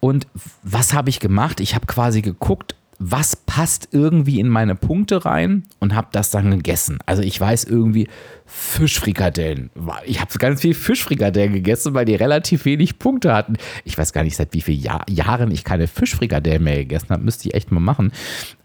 Und 0.00 0.26
was 0.62 0.92
habe 0.92 1.10
ich 1.10 1.20
gemacht? 1.20 1.60
Ich 1.60 1.74
habe 1.74 1.86
quasi 1.86 2.22
geguckt, 2.22 2.74
was 3.06 3.36
passt 3.36 3.88
irgendwie 3.92 4.40
in 4.40 4.48
meine 4.48 4.74
Punkte 4.74 5.26
rein 5.26 5.64
und 5.78 5.94
habe 5.94 6.08
das 6.12 6.30
dann 6.30 6.50
gegessen. 6.50 6.98
Also 7.04 7.22
ich 7.22 7.38
weiß 7.38 7.64
irgendwie 7.64 8.08
Fischfrikadellen. 8.46 9.70
Ich 10.06 10.22
habe 10.22 10.38
ganz 10.38 10.62
viel 10.62 10.72
Fischfrikadellen 10.72 11.52
gegessen, 11.52 11.92
weil 11.92 12.06
die 12.06 12.14
relativ 12.14 12.64
wenig 12.64 12.98
Punkte 12.98 13.34
hatten. 13.34 13.58
Ich 13.84 13.98
weiß 13.98 14.14
gar 14.14 14.24
nicht, 14.24 14.36
seit 14.36 14.54
wie 14.54 14.62
vielen 14.62 14.80
Jahr, 14.80 15.04
Jahren 15.10 15.50
ich 15.50 15.64
keine 15.64 15.86
Fischfrikadellen 15.86 16.64
mehr 16.64 16.78
gegessen 16.78 17.10
habe. 17.10 17.22
Müsste 17.22 17.46
ich 17.46 17.54
echt 17.54 17.70
mal 17.70 17.80
machen. 17.80 18.10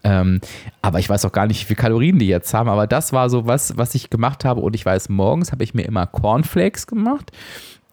Ähm, 0.04 0.40
aber 0.80 1.00
ich 1.00 1.10
weiß 1.10 1.26
auch 1.26 1.32
gar 1.32 1.46
nicht, 1.46 1.60
wie 1.60 1.66
viele 1.66 1.80
Kalorien 1.80 2.18
die 2.18 2.28
jetzt 2.28 2.54
haben. 2.54 2.70
Aber 2.70 2.86
das 2.86 3.12
war 3.12 3.28
so 3.28 3.46
was, 3.46 3.76
was 3.76 3.94
ich 3.94 4.08
gemacht 4.08 4.46
habe. 4.46 4.62
Und 4.62 4.74
ich 4.74 4.86
weiß, 4.86 5.10
morgens 5.10 5.52
habe 5.52 5.64
ich 5.64 5.74
mir 5.74 5.82
immer 5.82 6.06
Cornflakes 6.06 6.86
gemacht 6.86 7.30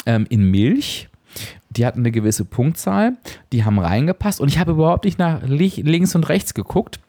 ähm, 0.05 0.25
in 0.29 0.49
Milch 0.49 1.09
die 1.77 1.85
hatten 1.85 1.99
eine 1.99 2.11
gewisse 2.11 2.45
Punktzahl, 2.45 3.13
die 3.51 3.63
haben 3.63 3.79
reingepasst 3.79 4.41
und 4.41 4.49
ich 4.49 4.59
habe 4.59 4.71
überhaupt 4.71 5.05
nicht 5.05 5.19
nach 5.19 5.41
links 5.43 6.15
und 6.15 6.29
rechts 6.29 6.53
geguckt. 6.53 6.99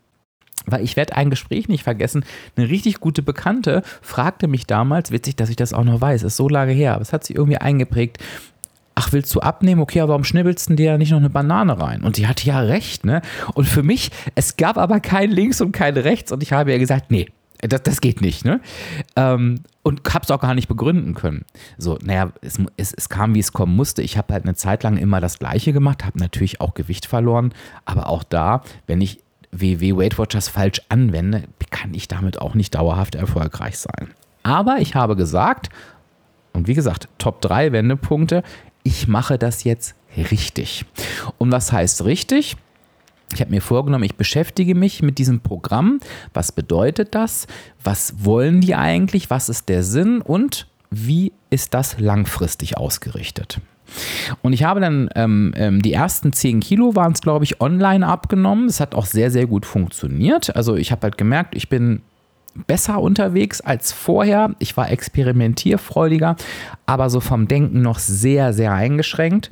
Weil 0.67 0.85
ich 0.85 0.97
werde 0.97 1.17
ein 1.17 1.31
Gespräch 1.31 1.69
nicht 1.69 1.85
vergessen. 1.85 2.25
Eine 2.57 2.69
richtig 2.69 3.01
gute 3.01 3.23
Bekannte 3.23 3.83
fragte 4.03 4.49
mich 4.49 4.67
damals, 4.67 5.11
witzig, 5.11 5.37
dass 5.37 5.49
ich 5.49 5.57
das 5.57 5.73
auch 5.73 5.85
noch 5.85 6.01
weiß, 6.01 6.23
ist 6.25 6.37
so 6.37 6.49
lange 6.49 6.73
her, 6.73 6.95
aber 6.95 7.03
es 7.03 7.13
hat 7.13 7.25
sich 7.25 7.37
irgendwie 7.37 7.59
eingeprägt. 7.59 8.19
Ach, 8.95 9.13
willst 9.13 9.35
du 9.35 9.41
abnehmen? 9.41 9.81
Okay, 9.81 10.01
aber 10.01 10.11
warum 10.11 10.25
schnibbelst 10.25 10.69
du 10.69 10.75
dir 10.75 10.87
ja 10.87 10.99
nicht 10.99 11.13
noch 11.13 11.19
eine 11.19 11.31
Banane 11.31 11.81
rein? 11.81 12.03
Und 12.03 12.17
die 12.17 12.27
hatte 12.27 12.47
ja 12.47 12.59
recht, 12.59 13.07
ne? 13.07 13.23
Und 13.55 13.67
für 13.67 13.85
mich, 13.85 14.11
es 14.35 14.57
gab 14.57 14.77
aber 14.77 14.99
kein 15.01 15.31
links 15.31 15.61
und 15.61 15.73
kein 15.73 15.97
rechts. 15.97 16.33
Und 16.33 16.43
ich 16.43 16.53
habe 16.53 16.73
ja 16.73 16.79
gesagt, 16.79 17.11
nee, 17.11 17.29
das, 17.61 17.83
das 17.83 18.01
geht 18.01 18.21
nicht, 18.21 18.45
ne? 18.45 18.61
Ähm, 19.17 19.61
und 19.83 20.03
habe 20.13 20.25
es 20.25 20.31
auch 20.31 20.41
gar 20.41 20.55
nicht 20.55 20.69
begründen 20.69 21.15
können. 21.15 21.45
So, 21.77 21.99
naja, 22.03 22.31
es, 22.41 22.59
es, 22.77 22.93
es 22.93 23.09
kam, 23.09 23.35
wie 23.35 23.41
es 23.41 23.53
kommen 23.53 23.75
musste. 23.75 24.03
Ich 24.03 24.17
habe 24.17 24.33
halt 24.35 24.45
eine 24.45 24.55
Zeit 24.55 24.83
lang 24.83 24.97
immer 24.97 25.21
das 25.21 25.39
Gleiche 25.39 25.73
gemacht, 25.73 26.05
habe 26.05 26.19
natürlich 26.19 26.61
auch 26.61 26.75
Gewicht 26.75 27.07
verloren, 27.07 27.53
aber 27.85 28.09
auch 28.09 28.23
da, 28.23 28.63
wenn 28.87 29.01
ich 29.01 29.19
WW 29.51 29.97
Weight 29.97 30.19
Watchers 30.19 30.49
falsch 30.49 30.83
anwende, 30.89 31.45
kann 31.71 31.95
ich 31.95 32.07
damit 32.07 32.41
auch 32.41 32.55
nicht 32.55 32.75
dauerhaft 32.75 33.15
erfolgreich 33.15 33.79
sein. 33.79 34.11
Aber 34.43 34.79
ich 34.79 34.95
habe 34.95 35.17
gesagt, 35.17 35.71
und 36.53 36.69
wie 36.69 36.75
gesagt, 36.75 37.09
Top 37.19 37.41
3 37.41 37.73
Wendepunkte, 37.73 38.43
ich 38.83 39.09
mache 39.09 39.39
das 39.39 39.65
jetzt 39.65 39.95
richtig. 40.17 40.85
Und 41.39 41.53
was 41.53 41.73
heißt 41.73 42.05
richtig? 42.05 42.57
Ich 43.35 43.41
habe 43.41 43.51
mir 43.51 43.61
vorgenommen, 43.61 44.05
ich 44.05 44.17
beschäftige 44.17 44.75
mich 44.75 45.03
mit 45.03 45.19
diesem 45.19 45.41
Programm. 45.41 46.01
Was 46.33 46.53
bedeutet 46.53 47.15
das? 47.15 47.47
Was 47.83 48.25
wollen 48.25 48.61
die 48.61 48.75
eigentlich? 48.75 49.29
Was 49.29 49.49
ist 49.49 49.69
der 49.69 49.83
Sinn? 49.83 50.23
Und 50.23 50.67
wie 50.91 51.33
ist 51.51 51.75
das 51.75 51.99
langfristig 51.99 52.79
ausgerichtet? 52.79 53.61
Und 54.43 54.53
ich 54.53 54.65
habe 54.65 54.81
dann 54.81 55.09
ähm, 55.15 55.53
ähm 55.57 55.83
die 55.83 55.93
ersten 55.93 56.33
10 56.33 56.61
Kilo 56.61 56.95
waren 56.95 57.13
es, 57.13 57.21
glaube 57.21 57.45
ich, 57.45 57.61
online 57.61 58.07
abgenommen. 58.07 58.67
Es 58.67 58.81
hat 58.81 58.95
auch 58.95 59.07
sehr, 59.07 59.31
sehr 59.31 59.47
gut 59.47 59.67
funktioniert. 59.67 60.55
Also 60.57 60.77
ich 60.77 60.91
habe 60.91 61.03
halt 61.03 61.19
gemerkt, 61.19 61.55
ich 61.55 61.69
bin 61.69 62.03
besser 62.67 63.01
unterwegs 63.01 63.61
als 63.61 63.93
vorher. 63.93 64.55
Ich 64.59 64.77
war 64.77 64.91
experimentierfreudiger, 64.91 66.37
aber 66.87 67.11
so 67.11 67.21
vom 67.21 67.49
Denken 67.49 67.83
noch 67.83 67.99
sehr, 67.99 68.53
sehr 68.53 68.73
eingeschränkt 68.73 69.51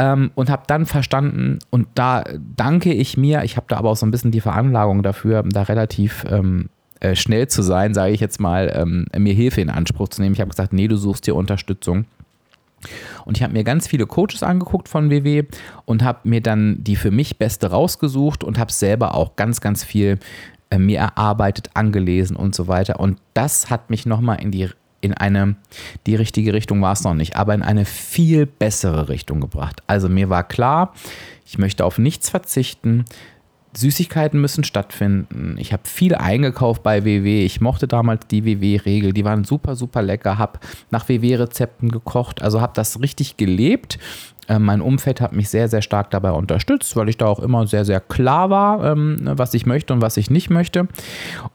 ähm, 0.00 0.30
und 0.34 0.48
habe 0.48 0.62
dann 0.66 0.86
verstanden, 0.86 1.58
und 1.68 1.86
da 1.94 2.24
danke 2.56 2.94
ich 2.94 3.18
mir, 3.18 3.44
ich 3.44 3.58
habe 3.58 3.66
da 3.68 3.76
aber 3.76 3.90
auch 3.90 3.96
so 3.96 4.06
ein 4.06 4.10
bisschen 4.10 4.30
die 4.30 4.40
Veranlagung 4.40 5.02
dafür, 5.02 5.42
da 5.42 5.62
relativ 5.62 6.24
ähm, 6.26 6.70
äh, 7.00 7.14
schnell 7.14 7.48
zu 7.48 7.60
sein, 7.60 7.92
sage 7.92 8.14
ich 8.14 8.20
jetzt 8.20 8.40
mal, 8.40 8.72
ähm, 8.74 9.04
mir 9.14 9.34
Hilfe 9.34 9.60
in 9.60 9.68
Anspruch 9.68 10.08
zu 10.08 10.22
nehmen. 10.22 10.32
Ich 10.32 10.40
habe 10.40 10.48
gesagt, 10.48 10.72
nee, 10.72 10.88
du 10.88 10.96
suchst 10.96 11.26
dir 11.26 11.36
Unterstützung. 11.36 12.06
Und 13.26 13.36
ich 13.36 13.42
habe 13.42 13.52
mir 13.52 13.62
ganz 13.62 13.88
viele 13.88 14.06
Coaches 14.06 14.42
angeguckt 14.42 14.88
von 14.88 15.10
WW 15.10 15.44
und 15.84 16.02
habe 16.02 16.20
mir 16.24 16.40
dann 16.40 16.82
die 16.82 16.96
für 16.96 17.10
mich 17.10 17.36
beste 17.36 17.70
rausgesucht 17.70 18.42
und 18.42 18.58
habe 18.58 18.72
selber 18.72 19.14
auch 19.14 19.36
ganz, 19.36 19.60
ganz 19.60 19.84
viel 19.84 20.18
äh, 20.70 20.78
mir 20.78 21.00
erarbeitet, 21.00 21.68
angelesen 21.74 22.36
und 22.36 22.54
so 22.54 22.68
weiter. 22.68 23.00
Und 23.00 23.18
das 23.34 23.68
hat 23.68 23.90
mich 23.90 24.06
nochmal 24.06 24.40
in 24.40 24.50
die 24.50 24.70
in 25.00 25.14
eine, 25.14 25.56
die 26.06 26.14
richtige 26.14 26.52
Richtung 26.52 26.82
war 26.82 26.92
es 26.92 27.02
noch 27.02 27.14
nicht, 27.14 27.36
aber 27.36 27.54
in 27.54 27.62
eine 27.62 27.84
viel 27.84 28.46
bessere 28.46 29.08
Richtung 29.08 29.40
gebracht. 29.40 29.82
Also 29.86 30.08
mir 30.08 30.28
war 30.28 30.44
klar, 30.44 30.94
ich 31.46 31.58
möchte 31.58 31.84
auf 31.84 31.98
nichts 31.98 32.28
verzichten. 32.30 33.04
Süßigkeiten 33.76 34.40
müssen 34.40 34.64
stattfinden. 34.64 35.56
Ich 35.58 35.72
habe 35.72 35.84
viel 35.84 36.16
eingekauft 36.16 36.82
bei 36.82 37.04
WW. 37.04 37.44
Ich 37.44 37.60
mochte 37.60 37.86
damals 37.86 38.26
die 38.26 38.44
WW-Regel. 38.44 39.12
Die 39.12 39.24
waren 39.24 39.44
super, 39.44 39.76
super 39.76 40.02
lecker. 40.02 40.38
Habe 40.38 40.58
nach 40.90 41.08
WW-Rezepten 41.08 41.90
gekocht. 41.90 42.42
Also 42.42 42.60
habe 42.60 42.72
das 42.74 43.00
richtig 43.00 43.36
gelebt 43.36 43.98
mein 44.58 44.80
Umfeld 44.80 45.20
hat 45.20 45.32
mich 45.32 45.48
sehr, 45.48 45.68
sehr 45.68 45.82
stark 45.82 46.10
dabei 46.10 46.32
unterstützt, 46.32 46.96
weil 46.96 47.08
ich 47.08 47.16
da 47.16 47.26
auch 47.26 47.38
immer 47.38 47.66
sehr, 47.66 47.84
sehr 47.84 48.00
klar 48.00 48.50
war, 48.50 48.84
ähm, 48.84 49.18
was 49.22 49.54
ich 49.54 49.66
möchte 49.66 49.92
und 49.92 50.02
was 50.02 50.16
ich 50.16 50.30
nicht 50.30 50.50
möchte. 50.50 50.88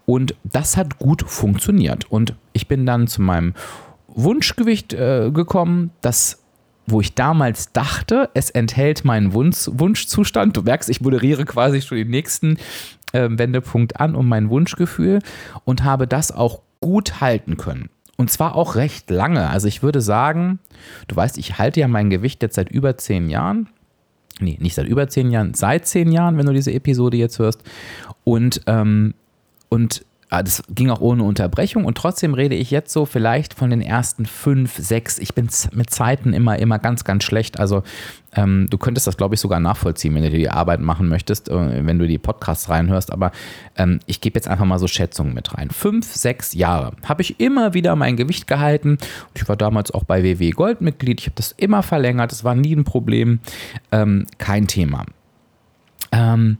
Und 0.05 0.35
das 0.43 0.77
hat 0.77 0.97
gut 0.97 1.23
funktioniert. 1.23 2.09
Und 2.09 2.35
ich 2.53 2.67
bin 2.67 2.85
dann 2.85 3.07
zu 3.07 3.21
meinem 3.21 3.53
Wunschgewicht 4.07 4.93
äh, 4.93 5.31
gekommen, 5.31 5.91
das 6.01 6.41
wo 6.87 7.01
ich 7.01 7.15
damals 7.15 7.71
dachte, 7.71 8.29
es 8.33 8.49
enthält 8.51 9.05
meinen 9.05 9.33
Wunsch, 9.33 9.69
Wunschzustand. 9.71 10.55
Du 10.55 10.61
merkst, 10.61 10.89
ich 10.89 11.01
moderiere 11.01 11.45
quasi 11.45 11.81
schon 11.81 11.97
den 11.97 12.09
nächsten 12.09 12.57
äh, 13.11 13.27
Wendepunkt 13.29 13.99
an 13.99 14.15
um 14.15 14.27
mein 14.27 14.49
Wunschgefühl 14.49 15.19
und 15.63 15.83
habe 15.83 16.07
das 16.07 16.31
auch 16.31 16.61
gut 16.81 17.21
halten 17.21 17.57
können. 17.57 17.89
Und 18.17 18.31
zwar 18.31 18.55
auch 18.55 18.75
recht 18.75 19.09
lange. 19.09 19.49
Also 19.49 19.67
ich 19.67 19.83
würde 19.83 20.01
sagen, 20.01 20.59
du 21.07 21.15
weißt, 21.15 21.37
ich 21.37 21.57
halte 21.57 21.81
ja 21.81 21.87
mein 21.87 22.09
Gewicht 22.09 22.41
jetzt 22.41 22.55
seit 22.55 22.69
über 22.69 22.97
zehn 22.97 23.29
Jahren. 23.29 23.67
Nee, 24.39 24.57
nicht 24.59 24.75
seit 24.75 24.87
über 24.87 25.07
zehn 25.07 25.31
Jahren, 25.31 25.53
seit 25.53 25.85
zehn 25.85 26.11
Jahren, 26.11 26.37
wenn 26.37 26.45
du 26.45 26.53
diese 26.53 26.73
Episode 26.73 27.17
jetzt 27.17 27.39
hörst. 27.39 27.63
Und, 28.23 28.61
ähm, 28.67 29.13
und 29.69 30.05
das 30.29 30.63
ging 30.69 30.89
auch 30.89 31.01
ohne 31.01 31.23
Unterbrechung 31.23 31.85
und 31.85 31.97
trotzdem 31.97 32.33
rede 32.33 32.55
ich 32.55 32.71
jetzt 32.71 32.91
so 32.91 33.05
vielleicht 33.05 33.53
von 33.53 33.69
den 33.69 33.81
ersten 33.81 34.25
fünf, 34.25 34.75
sechs. 34.75 35.19
Ich 35.19 35.33
bin 35.33 35.49
mit 35.71 35.89
Zeiten 35.91 36.33
immer, 36.33 36.57
immer 36.59 36.79
ganz, 36.79 37.03
ganz 37.03 37.23
schlecht. 37.23 37.59
Also 37.59 37.83
ähm, 38.35 38.67
du 38.69 38.77
könntest 38.77 39.07
das, 39.07 39.17
glaube 39.17 39.35
ich, 39.35 39.41
sogar 39.41 39.59
nachvollziehen, 39.59 40.13
wenn 40.15 40.23
du 40.23 40.29
die 40.29 40.49
Arbeit 40.49 40.81
machen 40.81 41.07
möchtest, 41.07 41.47
äh, 41.49 41.85
wenn 41.85 41.99
du 41.99 42.07
die 42.07 42.17
Podcasts 42.17 42.69
reinhörst. 42.69 43.11
Aber 43.11 43.31
ähm, 43.77 43.99
ich 44.07 44.19
gebe 44.19 44.37
jetzt 44.37 44.47
einfach 44.47 44.65
mal 44.65 44.79
so 44.79 44.87
Schätzungen 44.87 45.33
mit 45.33 45.55
rein. 45.55 45.69
Fünf, 45.69 46.13
sechs 46.13 46.53
Jahre 46.53 46.93
habe 47.05 47.21
ich 47.21 47.39
immer 47.39 47.73
wieder 47.73 47.95
mein 47.95 48.17
Gewicht 48.17 48.47
gehalten. 48.47 48.97
Ich 49.35 49.47
war 49.47 49.55
damals 49.55 49.91
auch 49.91 50.03
bei 50.03 50.23
WW 50.23 50.51
Gold 50.51 50.81
Mitglied. 50.81 51.21
Ich 51.21 51.27
habe 51.27 51.35
das 51.35 51.53
immer 51.53 51.83
verlängert. 51.83 52.31
Das 52.31 52.43
war 52.43 52.55
nie 52.55 52.75
ein 52.75 52.83
Problem. 52.83 53.39
Ähm, 53.91 54.25
kein 54.37 54.67
Thema. 54.67 55.05
Ähm, 56.11 56.57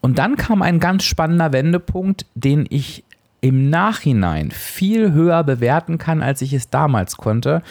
und 0.00 0.18
dann 0.18 0.36
kam 0.36 0.62
ein 0.62 0.80
ganz 0.80 1.04
spannender 1.04 1.52
Wendepunkt, 1.52 2.26
den 2.34 2.66
ich 2.68 3.04
im 3.46 3.70
Nachhinein 3.70 4.50
viel 4.50 5.12
höher 5.12 5.44
bewerten 5.44 5.98
kann, 5.98 6.22
als 6.22 6.42
ich 6.42 6.52
es 6.52 6.70
damals 6.70 7.16
konnte. 7.16 7.62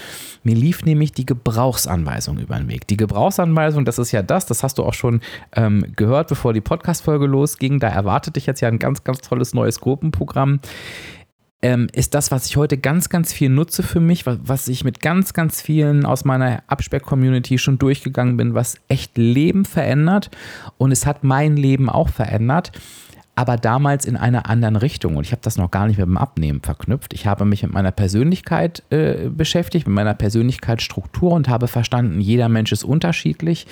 Mir 0.43 0.55
lief 0.55 0.85
nämlich 0.85 1.11
die 1.11 1.25
Gebrauchsanweisung 1.25 2.37
über 2.37 2.55
den 2.55 2.69
Weg. 2.69 2.87
Die 2.87 2.97
Gebrauchsanweisung, 2.97 3.83
das 3.83 3.97
ist 3.97 4.11
ja 4.11 4.21
das, 4.21 4.45
das 4.45 4.63
hast 4.63 4.77
du 4.77 4.83
auch 4.83 4.93
schon 4.93 5.21
ähm, 5.53 5.85
gehört, 5.95 6.29
bevor 6.29 6.53
die 6.53 6.61
Podcast-Folge 6.61 7.25
losging. 7.25 7.79
Da 7.79 7.89
erwartet 7.89 8.35
dich 8.35 8.45
jetzt 8.45 8.61
ja 8.61 8.69
ein 8.69 8.79
ganz, 8.79 9.03
ganz 9.03 9.19
tolles 9.19 9.53
neues 9.53 9.81
Gruppenprogramm 9.81 10.59
ähm, 11.61 11.87
ist 11.93 12.13
das, 12.13 12.31
was 12.31 12.45
ich 12.45 12.57
heute 12.57 12.77
ganz, 12.77 13.09
ganz 13.09 13.33
viel 13.33 13.49
nutze 13.49 13.81
für 13.83 13.99
mich, 13.99 14.25
was, 14.25 14.37
was 14.43 14.67
ich 14.67 14.83
mit 14.83 14.99
ganz, 14.99 15.33
ganz 15.33 15.61
vielen 15.61 16.05
aus 16.05 16.25
meiner 16.25 16.63
Abspeck-Community 16.67 17.57
schon 17.57 17.77
durchgegangen 17.77 18.37
bin, 18.37 18.53
was 18.53 18.75
echt 18.87 19.17
Leben 19.17 19.65
verändert. 19.65 20.29
Und 20.77 20.91
es 20.91 21.05
hat 21.05 21.23
mein 21.23 21.57
Leben 21.57 21.89
auch 21.89 22.09
verändert 22.09 22.71
aber 23.35 23.57
damals 23.57 24.05
in 24.05 24.15
einer 24.15 24.49
anderen 24.49 24.77
Richtung. 24.77 25.17
Und 25.17 25.25
ich 25.25 25.31
habe 25.33 25.41
das 25.43 25.57
noch 25.57 25.69
gar 25.69 25.87
nicht 25.87 25.97
mit 25.97 26.07
dem 26.07 26.17
Abnehmen 26.17 26.61
verknüpft. 26.61 27.13
Ich 27.13 27.27
habe 27.27 27.43
mich 27.43 27.63
mit 27.63 27.73
meiner 27.73 27.91
Persönlichkeit 27.91 28.83
äh, 28.91 29.29
beschäftigt, 29.29 29.87
mit 29.87 29.95
meiner 29.95 30.13
Persönlichkeitsstruktur 30.13 31.33
und 31.33 31.49
habe 31.49 31.67
verstanden, 31.67 32.21
jeder 32.21 32.47
Mensch 32.47 32.71
ist 32.71 32.85
unterschiedlich. 32.85 33.67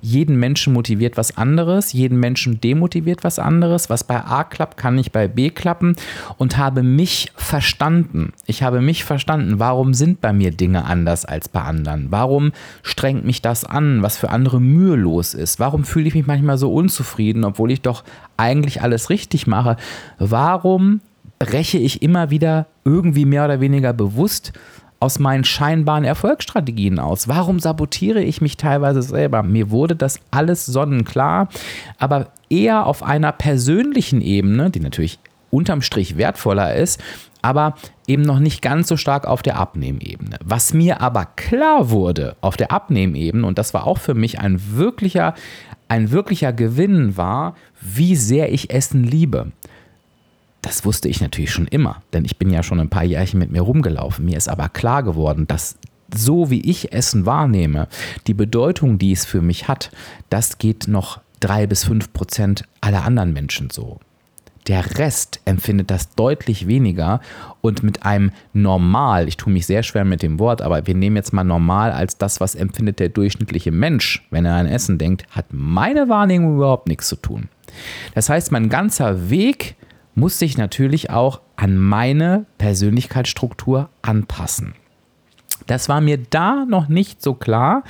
Jeden 0.00 0.36
Menschen 0.40 0.72
motiviert 0.72 1.16
was 1.16 1.36
anderes, 1.36 1.92
jeden 1.92 2.18
Menschen 2.18 2.60
demotiviert 2.60 3.22
was 3.22 3.38
anderes. 3.38 3.88
Was 3.88 4.02
bei 4.02 4.20
A 4.20 4.42
klappt, 4.42 4.76
kann 4.76 4.96
nicht 4.96 5.12
bei 5.12 5.28
B 5.28 5.50
klappen. 5.50 5.94
Und 6.36 6.58
habe 6.58 6.82
mich 6.82 7.30
verstanden. 7.36 8.32
Ich 8.46 8.64
habe 8.64 8.80
mich 8.80 9.04
verstanden. 9.04 9.60
Warum 9.60 9.94
sind 9.94 10.20
bei 10.20 10.32
mir 10.32 10.50
Dinge 10.50 10.86
anders 10.86 11.24
als 11.24 11.48
bei 11.48 11.62
anderen? 11.62 12.10
Warum 12.10 12.50
strengt 12.82 13.24
mich 13.24 13.42
das 13.42 13.64
an, 13.64 14.02
was 14.02 14.18
für 14.18 14.30
andere 14.30 14.60
mühelos 14.60 15.34
ist? 15.34 15.60
Warum 15.60 15.84
fühle 15.84 16.08
ich 16.08 16.14
mich 16.14 16.26
manchmal 16.26 16.58
so 16.58 16.72
unzufrieden, 16.72 17.44
obwohl 17.44 17.70
ich 17.70 17.80
doch 17.80 18.02
eigentlich 18.36 18.82
alles 18.82 19.10
richtig 19.10 19.46
mache, 19.46 19.76
warum 20.18 21.00
breche 21.38 21.78
ich 21.78 22.02
immer 22.02 22.30
wieder 22.30 22.66
irgendwie 22.84 23.24
mehr 23.24 23.44
oder 23.44 23.60
weniger 23.60 23.92
bewusst 23.92 24.52
aus 25.00 25.18
meinen 25.18 25.44
scheinbaren 25.44 26.04
Erfolgsstrategien 26.04 26.98
aus? 26.98 27.28
Warum 27.28 27.58
sabotiere 27.58 28.22
ich 28.22 28.40
mich 28.40 28.56
teilweise 28.56 29.02
selber? 29.02 29.42
Mir 29.42 29.70
wurde 29.70 29.96
das 29.96 30.20
alles 30.30 30.64
sonnenklar, 30.64 31.48
aber 31.98 32.28
eher 32.48 32.86
auf 32.86 33.02
einer 33.02 33.32
persönlichen 33.32 34.20
Ebene, 34.20 34.70
die 34.70 34.80
natürlich 34.80 35.18
unterm 35.50 35.82
Strich 35.82 36.16
wertvoller 36.16 36.74
ist, 36.74 37.02
aber 37.42 37.74
eben 38.06 38.22
noch 38.22 38.38
nicht 38.38 38.62
ganz 38.62 38.88
so 38.88 38.96
stark 38.96 39.26
auf 39.26 39.42
der 39.42 39.58
Abnehmebene. 39.58 40.38
Was 40.42 40.72
mir 40.72 41.02
aber 41.02 41.26
klar 41.36 41.90
wurde 41.90 42.36
auf 42.40 42.56
der 42.56 42.72
Abnehmebene, 42.72 43.46
und 43.46 43.58
das 43.58 43.74
war 43.74 43.86
auch 43.86 43.98
für 43.98 44.14
mich 44.14 44.40
ein 44.40 44.60
wirklicher, 44.74 45.34
ein 45.94 46.10
wirklicher 46.10 46.52
Gewinn, 46.52 47.16
war, 47.16 47.54
wie 47.80 48.16
sehr 48.16 48.52
ich 48.52 48.70
Essen 48.70 49.04
liebe. 49.04 49.52
Das 50.60 50.84
wusste 50.84 51.08
ich 51.08 51.20
natürlich 51.20 51.52
schon 51.52 51.68
immer, 51.68 52.02
denn 52.12 52.24
ich 52.24 52.36
bin 52.36 52.50
ja 52.50 52.64
schon 52.64 52.80
ein 52.80 52.90
paar 52.90 53.04
Jährchen 53.04 53.38
mit 53.38 53.52
mir 53.52 53.60
rumgelaufen. 53.60 54.24
Mir 54.24 54.36
ist 54.36 54.48
aber 54.48 54.68
klar 54.68 55.04
geworden, 55.04 55.46
dass 55.46 55.78
so 56.12 56.50
wie 56.50 56.62
ich 56.62 56.92
Essen 56.92 57.26
wahrnehme, 57.26 57.86
die 58.26 58.34
Bedeutung, 58.34 58.98
die 58.98 59.12
es 59.12 59.24
für 59.24 59.40
mich 59.40 59.68
hat, 59.68 59.92
das 60.30 60.58
geht 60.58 60.88
noch 60.88 61.20
drei 61.38 61.68
bis 61.68 61.84
fünf 61.84 62.12
Prozent 62.12 62.64
aller 62.80 63.04
anderen 63.04 63.32
Menschen 63.32 63.70
so. 63.70 64.00
Der 64.66 64.98
Rest 64.98 65.40
empfindet 65.44 65.90
das 65.90 66.14
deutlich 66.14 66.66
weniger 66.66 67.20
und 67.60 67.82
mit 67.82 68.04
einem 68.06 68.32
normal, 68.54 69.28
ich 69.28 69.36
tue 69.36 69.52
mich 69.52 69.66
sehr 69.66 69.82
schwer 69.82 70.06
mit 70.06 70.22
dem 70.22 70.38
Wort, 70.38 70.62
aber 70.62 70.86
wir 70.86 70.94
nehmen 70.94 71.16
jetzt 71.16 71.34
mal 71.34 71.44
normal 71.44 71.92
als 71.92 72.16
das, 72.16 72.40
was 72.40 72.54
empfindet 72.54 72.98
der 72.98 73.10
durchschnittliche 73.10 73.72
Mensch, 73.72 74.26
wenn 74.30 74.46
er 74.46 74.54
an 74.54 74.66
Essen 74.66 74.96
denkt, 74.96 75.26
hat 75.30 75.46
meine 75.50 76.08
Wahrnehmung 76.08 76.56
überhaupt 76.56 76.88
nichts 76.88 77.08
zu 77.08 77.16
tun. 77.16 77.48
Das 78.14 78.30
heißt, 78.30 78.52
mein 78.52 78.70
ganzer 78.70 79.28
Weg 79.28 79.76
muss 80.14 80.38
sich 80.38 80.56
natürlich 80.56 81.10
auch 81.10 81.40
an 81.56 81.76
meine 81.76 82.46
Persönlichkeitsstruktur 82.56 83.90
anpassen. 84.00 84.74
Das 85.66 85.88
war 85.88 86.00
mir 86.00 86.18
da 86.18 86.64
noch 86.68 86.88
nicht 86.88 87.22
so 87.22 87.34
klar, 87.34 87.84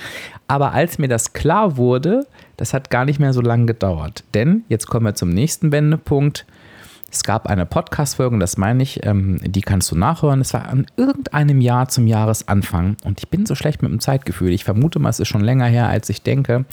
aber 0.48 0.72
als 0.72 0.98
mir 0.98 1.08
das 1.08 1.32
klar 1.32 1.76
wurde, 1.76 2.26
das 2.56 2.72
hat 2.72 2.90
gar 2.90 3.04
nicht 3.04 3.18
mehr 3.18 3.32
so 3.32 3.40
lange 3.40 3.66
gedauert. 3.66 4.24
Denn 4.34 4.64
jetzt 4.68 4.86
kommen 4.86 5.06
wir 5.06 5.14
zum 5.14 5.30
nächsten 5.30 5.72
Wendepunkt. 5.72 6.46
Es 7.14 7.22
gab 7.22 7.46
eine 7.46 7.64
Podcast-Folge, 7.64 8.40
das 8.40 8.56
meine 8.56 8.82
ich, 8.82 9.06
ähm, 9.06 9.38
die 9.40 9.60
kannst 9.60 9.88
du 9.92 9.94
nachhören. 9.94 10.40
Es 10.40 10.52
war 10.52 10.68
an 10.68 10.84
irgendeinem 10.96 11.60
Jahr 11.60 11.88
zum 11.88 12.08
Jahresanfang 12.08 12.96
und 13.04 13.20
ich 13.20 13.28
bin 13.28 13.46
so 13.46 13.54
schlecht 13.54 13.82
mit 13.82 13.92
dem 13.92 14.00
Zeitgefühl. 14.00 14.50
Ich 14.50 14.64
vermute 14.64 14.98
mal, 14.98 15.10
es 15.10 15.20
ist 15.20 15.28
schon 15.28 15.44
länger 15.44 15.66
her, 15.66 15.86
als 15.86 16.08
ich 16.08 16.22
denke. 16.22 16.64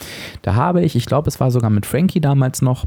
Da 0.42 0.56
habe 0.56 0.82
ich, 0.82 0.96
ich 0.96 1.06
glaube, 1.06 1.28
es 1.28 1.40
war 1.40 1.52
sogar 1.52 1.70
mit 1.70 1.86
Frankie 1.86 2.22
damals 2.22 2.64
noch, 2.64 2.86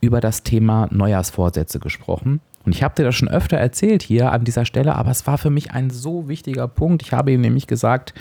über 0.00 0.20
das 0.20 0.42
Thema 0.42 0.88
Neujahrsvorsätze 0.90 1.78
gesprochen. 1.78 2.40
Und 2.64 2.74
ich 2.74 2.82
habe 2.82 2.96
dir 2.96 3.04
das 3.04 3.14
schon 3.14 3.28
öfter 3.28 3.56
erzählt 3.56 4.02
hier 4.02 4.32
an 4.32 4.42
dieser 4.42 4.64
Stelle, 4.64 4.96
aber 4.96 5.12
es 5.12 5.28
war 5.28 5.38
für 5.38 5.50
mich 5.50 5.70
ein 5.70 5.90
so 5.90 6.26
wichtiger 6.26 6.66
Punkt. 6.66 7.02
Ich 7.02 7.12
habe 7.12 7.30
ihm 7.30 7.40
nämlich 7.40 7.68
gesagt, 7.68 8.14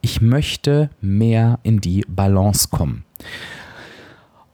ich 0.00 0.20
möchte 0.20 0.90
mehr 1.00 1.58
in 1.64 1.80
die 1.80 2.04
Balance 2.06 2.68
kommen. 2.70 3.04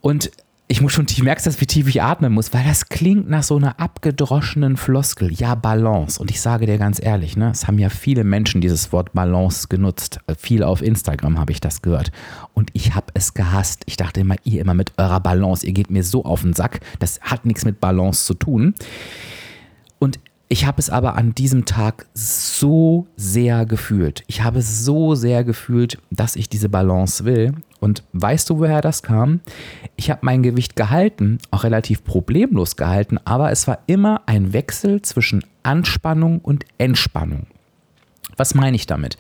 Und 0.01 0.31
ich 0.71 0.83
muss 0.83 0.93
schon, 0.93 1.07
ich 1.09 1.23
merke 1.23 1.43
das, 1.43 1.63
wie 1.63 1.67
tief 1.67 1.89
ich 1.89 2.03
atmen 2.03 2.31
muss, 2.31 2.53
weil 2.53 2.63
das 2.63 2.91
klingt 2.91 3.29
nach 3.31 3.43
so 3.43 3.57
einer 3.57 3.81
abgedroschenen 3.81 4.77
Floskel. 4.77 5.33
Ja, 5.33 5.55
Balance. 5.55 6.21
Und 6.21 6.31
ich 6.31 6.43
sage 6.43 6.67
dir 6.67 6.77
ganz 6.77 7.03
ehrlich, 7.03 7.39
ne, 7.39 7.51
es 7.51 7.67
haben 7.67 7.79
ja 7.79 7.89
viele 7.89 8.23
Menschen 8.23 8.61
dieses 8.61 8.93
Wort 8.93 9.15
Balance 9.15 9.69
genutzt. 9.69 10.21
Viel 10.37 10.63
auf 10.63 10.83
Instagram 10.83 11.39
habe 11.39 11.53
ich 11.53 11.63
das 11.63 11.81
gehört. 11.81 12.13
Und 12.53 12.69
ich 12.75 12.95
habe 12.95 13.07
es 13.15 13.33
gehasst. 13.33 13.83
Ich 13.87 13.97
dachte 13.97 14.21
immer, 14.21 14.37
ihr 14.45 14.61
immer 14.61 14.75
mit 14.75 14.93
eurer 14.99 15.21
Balance, 15.21 15.67
ihr 15.67 15.73
geht 15.73 15.91
mir 15.91 16.05
so 16.05 16.27
auf 16.27 16.43
den 16.43 16.53
Sack. 16.53 16.81
Das 16.99 17.19
hat 17.23 17.47
nichts 17.47 17.65
mit 17.65 17.81
Balance 17.81 18.27
zu 18.27 18.35
tun. 18.35 18.75
Und 19.99 20.21
ich 20.49 20.67
habe 20.67 20.81
es 20.81 20.89
aber 20.89 21.17
an 21.17 21.35
diesem 21.35 21.67
Tag 21.67 22.07
so 22.15 23.07
sehr 23.17 23.67
gefühlt. 23.67 24.25
Ich 24.29 24.43
habe 24.43 24.63
so 24.63 25.15
sehr 25.15 25.45
gefühlt, 25.45 25.99
dass 26.11 26.37
ich 26.37 26.49
diese 26.49 26.71
Balance 26.71 27.27
will. 27.27 27.53
Und 27.81 28.03
weißt 28.15 28.49
du, 28.49 28.59
woher 28.59 28.81
das 28.81 29.03
kam? 29.03 29.41
Ich 29.97 30.11
habe 30.11 30.21
mein 30.23 30.43
Gewicht 30.43 30.75
gehalten, 30.75 31.39
auch 31.51 31.65
relativ 31.65 32.03
problemlos 32.03 32.77
gehalten, 32.77 33.19
aber 33.25 33.53
es 33.53 33.69
war 33.69 33.81
immer 33.87 34.23
ein 34.27 34.53
Wechsel 34.53 35.03
zwischen 35.03 35.45
Anspannung 35.63 36.39
und 36.39 36.65
Entspannung. 36.79 37.47
Was 38.37 38.55
meine 38.55 38.77
ich 38.77 38.87
damit? 38.87 39.19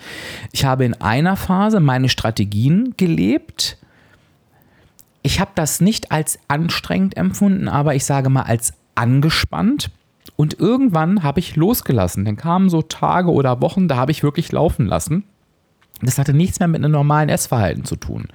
Ich 0.53 0.65
habe 0.65 0.87
in 0.87 0.95
einer 0.95 1.37
Phase 1.37 1.81
meine 1.81 2.09
Strategien 2.09 2.95
gelebt. 2.97 3.77
Ich 5.23 5.41
habe 5.41 5.51
das 5.55 5.81
nicht 5.81 6.11
als 6.11 6.39
anstrengend 6.49 7.17
empfunden, 7.17 7.69
aber 7.69 7.95
ich 7.95 8.05
sage 8.05 8.31
mal 8.31 8.43
als 8.43 8.73
angespannt. 8.95 9.91
Und 10.41 10.61
irgendwann 10.61 11.25
habe 11.25 11.41
ich 11.41 11.57
losgelassen. 11.57 12.25
Dann 12.25 12.37
kamen 12.37 12.71
so 12.71 12.81
Tage 12.81 13.33
oder 13.33 13.61
Wochen, 13.61 13.89
da 13.89 13.97
habe 13.97 14.13
ich 14.13 14.23
wirklich 14.23 14.53
laufen 14.53 14.87
lassen. 14.87 15.25
Das 16.01 16.17
hatte 16.17 16.33
nichts 16.33 16.61
mehr 16.61 16.69
mit 16.69 16.83
einem 16.85 16.93
normalen 16.93 17.29
Essverhalten 17.29 17.85
zu 17.85 17.97
tun. 17.97 18.29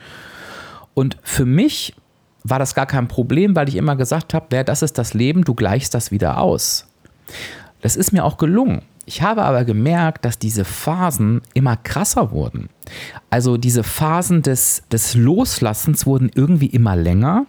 Und 0.94 1.18
für 1.24 1.46
mich 1.46 1.96
war 2.44 2.60
das 2.60 2.76
gar 2.76 2.88
kein 2.88 3.08
Problem, 3.08 3.56
weil 3.56 3.70
ich 3.70 3.78
immer 3.78 3.96
gesagt 3.96 4.34
habe, 4.34 4.54
ja, 4.54 4.66
das 4.66 4.82
ist 4.82 4.98
das 4.98 5.13
Leben, 5.13 5.46
du 5.46 5.54
gleichst 5.54 5.94
das 5.94 6.12
wieder 6.12 6.39
aus. 6.39 6.88
Das 7.80 7.96
ist 7.96 8.12
mir 8.12 8.26
auch 8.26 8.36
gelungen. 8.36 8.82
Ich 9.06 9.22
habe 9.22 9.44
aber 9.44 9.63
gemerkt, 9.63 10.26
dass 10.26 10.38
diese 10.38 10.66
Phasen 10.66 11.42
immer 11.54 11.78
krasser 11.78 12.32
wurden. 12.32 12.68
Also 13.30 13.56
diese 13.56 13.86
Phasen 13.86 14.42
des, 14.42 14.84
des 14.92 15.16
Loslassens 15.16 16.06
wurden 16.06 16.30
irgendwie 16.36 16.68
immer 16.68 16.98
länger. 16.98 17.46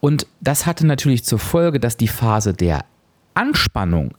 Und 0.00 0.26
das 0.40 0.64
hatte 0.64 0.86
natürlich 0.86 1.26
zur 1.26 1.38
Folge, 1.38 1.80
dass 1.80 1.98
die 1.98 2.08
Phase 2.08 2.54
der 2.54 2.86
Anspannung 3.38 4.14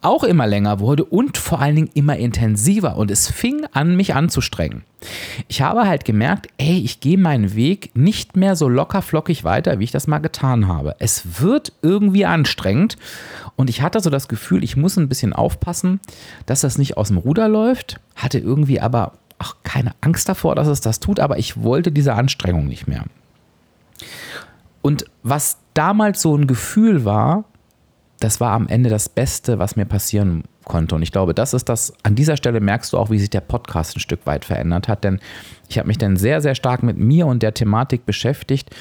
auch 0.00 0.24
immer 0.24 0.46
länger 0.46 0.80
wurde 0.80 1.04
und 1.04 1.36
vor 1.36 1.60
allen 1.60 1.76
Dingen 1.76 1.90
immer 1.92 2.16
intensiver 2.16 2.96
und 2.96 3.10
es 3.10 3.30
fing 3.30 3.66
an, 3.72 3.96
mich 3.96 4.14
anzustrengen. 4.14 4.82
Ich 5.48 5.60
habe 5.60 5.86
halt 5.86 6.06
gemerkt, 6.06 6.46
ey, 6.56 6.78
ich 6.78 7.00
gehe 7.00 7.18
meinen 7.18 7.54
Weg 7.54 7.90
nicht 7.94 8.36
mehr 8.36 8.56
so 8.56 8.68
locker 8.68 9.02
flockig 9.02 9.44
weiter, 9.44 9.78
wie 9.78 9.84
ich 9.84 9.90
das 9.90 10.06
mal 10.06 10.20
getan 10.20 10.68
habe. 10.68 10.96
Es 11.00 11.42
wird 11.42 11.72
irgendwie 11.82 12.24
anstrengend 12.24 12.96
und 13.56 13.68
ich 13.68 13.82
hatte 13.82 14.00
so 14.00 14.08
das 14.08 14.28
Gefühl, 14.28 14.64
ich 14.64 14.76
muss 14.76 14.96
ein 14.96 15.08
bisschen 15.08 15.34
aufpassen, 15.34 16.00
dass 16.46 16.62
das 16.62 16.78
nicht 16.78 16.96
aus 16.96 17.08
dem 17.08 17.18
Ruder 17.18 17.48
läuft, 17.48 18.00
hatte 18.16 18.38
irgendwie 18.38 18.80
aber 18.80 19.12
auch 19.38 19.56
keine 19.64 19.92
Angst 20.00 20.28
davor, 20.28 20.54
dass 20.54 20.68
es 20.68 20.80
das 20.80 21.00
tut, 21.00 21.20
aber 21.20 21.38
ich 21.38 21.62
wollte 21.62 21.92
diese 21.92 22.14
Anstrengung 22.14 22.66
nicht 22.66 22.86
mehr. 22.86 23.04
Und 24.80 25.04
was 25.22 25.58
damals 25.74 26.22
so 26.22 26.36
ein 26.36 26.46
Gefühl 26.46 27.04
war, 27.04 27.44
das 28.20 28.40
war 28.40 28.52
am 28.52 28.68
Ende 28.68 28.90
das 28.90 29.08
Beste, 29.08 29.58
was 29.58 29.76
mir 29.76 29.84
passieren 29.84 30.44
konnte. 30.64 30.94
Und 30.94 31.02
ich 31.02 31.12
glaube, 31.12 31.34
das 31.34 31.54
ist 31.54 31.68
das, 31.68 31.92
an 32.02 32.14
dieser 32.14 32.36
Stelle 32.36 32.60
merkst 32.60 32.92
du 32.92 32.98
auch, 32.98 33.10
wie 33.10 33.18
sich 33.18 33.30
der 33.30 33.40
Podcast 33.40 33.96
ein 33.96 34.00
Stück 34.00 34.26
weit 34.26 34.44
verändert 34.44 34.88
hat. 34.88 35.04
Denn 35.04 35.20
ich 35.68 35.78
habe 35.78 35.88
mich 35.88 35.98
dann 35.98 36.16
sehr, 36.16 36.40
sehr 36.40 36.54
stark 36.54 36.82
mit 36.82 36.96
mir 36.96 37.26
und 37.26 37.42
der 37.42 37.54
Thematik 37.54 38.06
beschäftigt. 38.06 38.74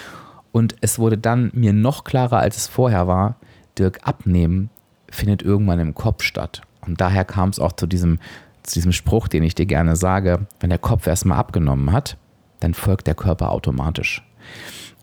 Und 0.51 0.75
es 0.81 0.99
wurde 0.99 1.17
dann 1.17 1.51
mir 1.53 1.73
noch 1.73 2.03
klarer, 2.03 2.37
als 2.37 2.57
es 2.57 2.67
vorher 2.67 3.07
war, 3.07 3.35
Dirk, 3.77 4.01
abnehmen 4.03 4.69
findet 5.09 5.43
irgendwann 5.43 5.79
im 5.79 5.95
Kopf 5.95 6.23
statt. 6.23 6.61
Und 6.85 7.01
daher 7.01 7.25
kam 7.25 7.49
es 7.49 7.59
auch 7.59 7.73
zu 7.73 7.87
diesem, 7.87 8.19
zu 8.63 8.75
diesem 8.75 8.91
Spruch, 8.91 9.27
den 9.27 9.43
ich 9.43 9.55
dir 9.55 9.65
gerne 9.65 9.95
sage, 9.95 10.47
wenn 10.59 10.69
der 10.69 10.79
Kopf 10.79 11.07
erstmal 11.07 11.37
abgenommen 11.37 11.91
hat, 11.91 12.17
dann 12.59 12.73
folgt 12.73 13.07
der 13.07 13.15
Körper 13.15 13.51
automatisch. 13.51 14.23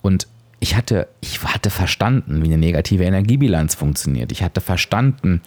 Und 0.02 0.26
ich 0.62 0.76
hatte, 0.76 1.08
ich 1.22 1.42
hatte 1.42 1.70
verstanden, 1.70 2.42
wie 2.42 2.48
eine 2.48 2.58
negative 2.58 3.04
Energiebilanz 3.04 3.74
funktioniert. 3.74 4.30
Ich 4.30 4.42
hatte 4.42 4.60
verstanden, 4.60 5.40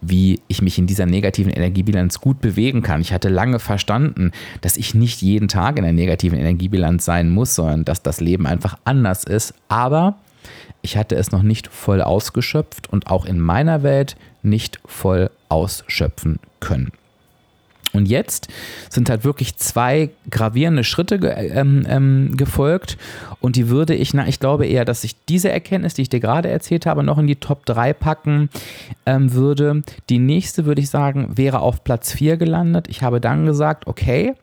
wie 0.00 0.40
ich 0.48 0.62
mich 0.62 0.78
in 0.78 0.88
dieser 0.88 1.06
negativen 1.06 1.52
Energiebilanz 1.52 2.20
gut 2.20 2.40
bewegen 2.40 2.82
kann. 2.82 3.00
Ich 3.00 3.12
hatte 3.12 3.28
lange 3.28 3.60
verstanden, 3.60 4.32
dass 4.60 4.76
ich 4.76 4.94
nicht 4.94 5.22
jeden 5.22 5.46
Tag 5.46 5.78
in 5.78 5.84
einer 5.84 5.92
negativen 5.92 6.38
Energiebilanz 6.38 7.04
sein 7.04 7.30
muss, 7.30 7.54
sondern 7.54 7.84
dass 7.84 8.02
das 8.02 8.20
Leben 8.20 8.48
einfach 8.48 8.76
anders 8.84 9.22
ist. 9.22 9.54
Aber 9.68 10.16
ich 10.82 10.96
hatte 10.96 11.14
es 11.14 11.30
noch 11.30 11.42
nicht 11.42 11.68
voll 11.68 12.02
ausgeschöpft 12.02 12.92
und 12.92 13.06
auch 13.06 13.26
in 13.26 13.38
meiner 13.38 13.84
Welt 13.84 14.16
nicht 14.42 14.80
voll 14.86 15.30
ausschöpfen 15.48 16.40
können. 16.58 16.90
Und 17.92 18.06
jetzt 18.06 18.48
sind 18.90 19.08
halt 19.08 19.24
wirklich 19.24 19.56
zwei 19.56 20.10
gravierende 20.30 20.84
Schritte 20.84 21.18
ge 21.18 21.30
ähm, 21.30 21.84
ähm, 21.88 22.36
gefolgt. 22.36 22.98
Und 23.40 23.56
die 23.56 23.68
würde 23.68 23.94
ich, 23.94 24.14
na, 24.14 24.28
ich 24.28 24.40
glaube 24.40 24.66
eher, 24.66 24.84
dass 24.84 25.04
ich 25.04 25.16
diese 25.26 25.50
Erkenntnis, 25.50 25.94
die 25.94 26.02
ich 26.02 26.08
dir 26.08 26.20
gerade 26.20 26.48
erzählt 26.48 26.86
habe, 26.86 27.02
noch 27.02 27.18
in 27.18 27.26
die 27.26 27.36
Top 27.36 27.64
3 27.66 27.92
packen 27.92 28.50
ähm, 29.06 29.32
würde. 29.32 29.82
Die 30.10 30.18
nächste, 30.18 30.66
würde 30.66 30.82
ich 30.82 30.90
sagen, 30.90 31.36
wäre 31.36 31.60
auf 31.60 31.84
Platz 31.84 32.12
4 32.12 32.36
gelandet. 32.36 32.88
Ich 32.88 33.02
habe 33.02 33.20
dann 33.20 33.46
gesagt, 33.46 33.86
okay, 33.86 34.34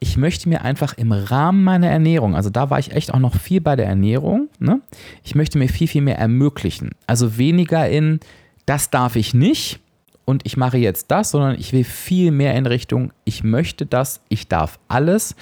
ich 0.00 0.16
möchte 0.16 0.48
mir 0.48 0.62
einfach 0.62 0.94
im 0.94 1.12
Rahmen 1.12 1.64
meiner 1.64 1.88
Ernährung, 1.88 2.34
also 2.34 2.50
da 2.50 2.70
war 2.70 2.78
ich 2.78 2.92
echt 2.92 3.14
auch 3.14 3.18
noch 3.18 3.36
viel 3.36 3.60
bei 3.60 3.76
der 3.76 3.86
Ernährung, 3.86 4.48
ne? 4.58 4.80
ich 5.22 5.36
möchte 5.36 5.58
mir 5.58 5.68
viel, 5.68 5.86
viel 5.86 6.02
mehr 6.02 6.18
ermöglichen. 6.18 6.90
Also 7.06 7.38
weniger 7.38 7.88
in, 7.88 8.20
das 8.66 8.90
darf 8.90 9.16
ich 9.16 9.34
nicht, 9.34 9.78
und 10.24 10.42
ich 10.44 10.56
mache 10.56 10.78
jetzt 10.78 11.10
das, 11.10 11.30
sondern 11.30 11.58
ich 11.58 11.72
will 11.72 11.84
viel 11.84 12.30
mehr 12.30 12.54
in 12.54 12.66
Richtung, 12.66 13.12
ich 13.24 13.42
möchte 13.42 13.86
das, 13.86 14.20
ich 14.28 14.48
darf 14.48 14.78
alles. 14.88 15.34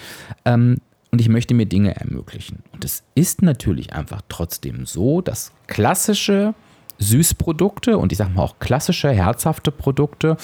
Ähm, 0.44 0.78
und 1.12 1.20
ich 1.20 1.28
möchte 1.28 1.54
mir 1.54 1.66
Dinge 1.66 1.96
ermöglichen. 1.96 2.62
Und 2.72 2.84
es 2.84 3.02
ist 3.16 3.42
natürlich 3.42 3.92
einfach 3.92 4.22
trotzdem 4.28 4.86
so, 4.86 5.20
dass 5.20 5.52
klassische 5.66 6.54
Süßprodukte 7.00 7.98
und 7.98 8.12
ich 8.12 8.18
sage 8.18 8.30
mal 8.30 8.42
auch 8.42 8.58
klassische 8.60 9.10
herzhafte 9.10 9.72
Produkte 9.72 10.36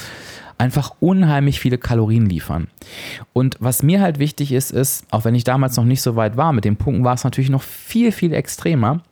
einfach 0.59 0.95
unheimlich 1.01 1.61
viele 1.61 1.79
Kalorien 1.79 2.27
liefern. 2.27 2.69
Und 3.33 3.57
was 3.61 3.83
mir 3.83 4.01
halt 4.01 4.19
wichtig 4.19 4.53
ist, 4.53 4.71
ist, 4.71 5.05
auch 5.11 5.25
wenn 5.25 5.35
ich 5.35 5.45
damals 5.45 5.77
noch 5.77 5.85
nicht 5.85 6.01
so 6.01 6.16
weit 6.16 6.37
war, 6.37 6.53
mit 6.53 6.64
den 6.64 6.77
Punkten 6.77 7.05
war 7.05 7.14
es 7.14 7.25
natürlich 7.25 7.51
noch 7.51 7.62
viel, 7.62 8.11
viel 8.11 8.33
extremer. 8.33 9.03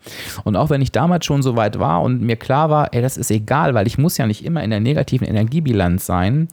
Und 0.45 0.57
auch 0.57 0.71
wenn 0.71 0.81
ich 0.81 0.93
damals 0.93 1.27
schon 1.27 1.43
so 1.43 1.57
weit 1.57 1.79
war 1.79 2.03
und 2.03 2.23
mir 2.23 2.37
klar 2.37 2.71
war, 2.71 2.95
ey, 2.95 3.03
das 3.03 3.17
ist 3.17 3.31
egal, 3.31 3.75
weil 3.75 3.87
ich 3.87 3.99
muss 3.99 4.17
ja 4.17 4.27
nicht 4.27 4.45
immer 4.45 4.63
in 4.63 4.71
der 4.71 4.81
negativen 4.81 5.27
Energiebilanz 5.27 6.07
sein, 6.07 6.49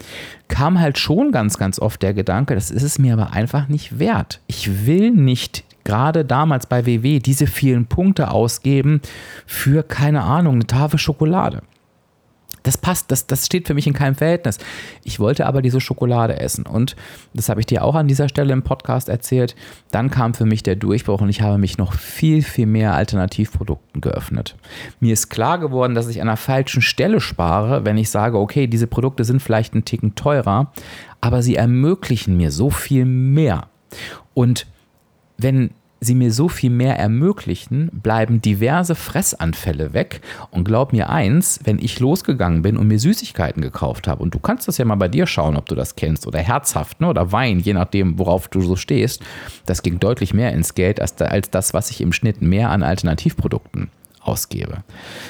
kam 0.50 0.80
halt 0.80 0.98
schon 0.98 1.32
ganz, 1.32 1.58
ganz 1.58 1.80
oft 1.80 2.02
der 2.02 2.14
Gedanke, 2.14 2.56
das 2.56 2.70
ist 2.70 2.84
es 2.84 3.00
mir 3.00 3.14
aber 3.14 3.32
einfach 3.32 3.70
nicht 3.70 3.98
wert. 4.00 4.42
Ich 4.48 4.86
will 4.86 5.12
nicht 5.12 5.64
gerade 5.84 6.26
damals 6.26 6.66
bei 6.66 6.86
WW 6.86 7.20
diese 7.20 7.48
vielen 7.48 7.86
Punkte 7.86 8.32
ausgeben 8.32 9.02
für, 9.46 9.84
keine 9.84 10.24
Ahnung, 10.24 10.56
eine 10.56 10.68
Tafel 10.68 11.00
Schokolade. 11.00 11.62
Das 12.64 12.78
passt, 12.78 13.12
das, 13.12 13.26
das 13.26 13.46
steht 13.46 13.68
für 13.68 13.74
mich 13.74 13.88
in 13.88 13.94
keinem 13.94 14.16
Verhältnis. 14.16 14.60
Ich 15.04 15.20
wollte 15.20 15.48
aber 15.48 15.62
diese 15.62 15.82
Schokolade 15.82 16.40
essen 16.40 16.66
und 16.66 16.96
das 17.34 17.50
habe 17.50 17.60
ich 17.60 17.66
dir 17.66 17.84
auch 17.84 17.96
an 17.96 18.08
dieser 18.08 18.30
Stelle 18.30 18.54
im 18.54 18.62
Podcast 18.62 19.10
erzählt. 19.10 19.56
Dann 19.90 20.12
kam 20.12 20.34
für 20.34 20.46
mich 20.46 20.62
der 20.62 20.76
Durchbruch 20.76 21.22
und 21.22 21.30
ich 21.30 21.42
habe 21.42 21.58
mich 21.58 21.78
noch 21.78 21.94
viel, 21.94 22.44
viel 22.44 22.68
mehr 22.68 22.94
Alternativprodukten 22.94 24.02
geöffnet. 24.02 24.56
Mir 25.00 25.14
ist 25.14 25.30
klar 25.30 25.58
geworden, 25.60 25.96
dass 25.96 26.08
ich 26.08 26.22
an 26.22 26.28
der 26.28 26.38
falschen 26.38 26.82
Stelle 26.82 27.20
spare, 27.20 27.84
wenn 27.84 27.98
ich 27.98 28.10
sage, 28.10 28.38
okay, 28.38 28.68
diese 28.68 28.88
Produkte 28.88 29.24
sind 29.24 29.42
vielleicht 29.42 29.74
einen 29.74 29.86
Ticken 29.86 30.14
teurer, 30.14 30.72
aber 31.20 31.42
sie 31.42 31.56
ermöglichen 31.56 32.38
mir 32.38 32.52
so 32.52 32.70
viel 32.70 33.06
mehr. 33.06 33.68
Und 34.34 34.68
wenn 35.42 35.72
sie 36.04 36.16
mir 36.16 36.32
so 36.34 36.50
viel 36.50 36.72
mehr 36.72 36.98
ermöglichen, 36.98 37.90
bleiben 37.94 38.42
diverse 38.42 38.96
Fressanfälle 38.96 39.94
weg. 39.94 40.22
Und 40.50 40.66
glaub 40.66 40.94
mir 40.94 41.10
eins, 41.10 41.60
wenn 41.64 41.78
ich 41.78 42.00
losgegangen 42.00 42.64
bin 42.64 42.76
und 42.76 42.88
mir 42.88 43.00
Süßigkeiten 43.00 43.62
gekauft 43.62 44.08
habe, 44.08 44.24
und 44.24 44.34
du 44.34 44.40
kannst 44.40 44.68
das 44.68 44.80
ja 44.80 44.86
mal 44.86 44.96
bei 44.96 45.08
dir 45.08 45.28
schauen, 45.28 45.56
ob 45.56 45.68
du 45.68 45.76
das 45.76 45.96
kennst, 45.96 46.26
oder 46.26 46.40
herzhaft, 46.40 47.00
ne, 47.00 47.08
oder 47.08 47.32
Wein, 47.32 47.60
je 47.60 47.74
nachdem, 47.74 48.18
worauf 48.18 48.48
du 48.48 48.62
so 48.62 48.76
stehst, 48.76 49.22
das 49.68 49.84
ging 49.84 50.00
deutlich 50.00 50.34
mehr 50.34 50.52
ins 50.54 50.74
Geld 50.74 51.00
als, 51.00 51.22
als 51.22 51.52
das, 51.52 51.76
was 51.76 51.92
ich 51.92 52.02
im 52.02 52.14
Schnitt 52.14 52.42
mehr 52.42 52.72
an 52.72 52.82
Alternativprodukten 52.82 53.92
ausgebe. 54.22 54.84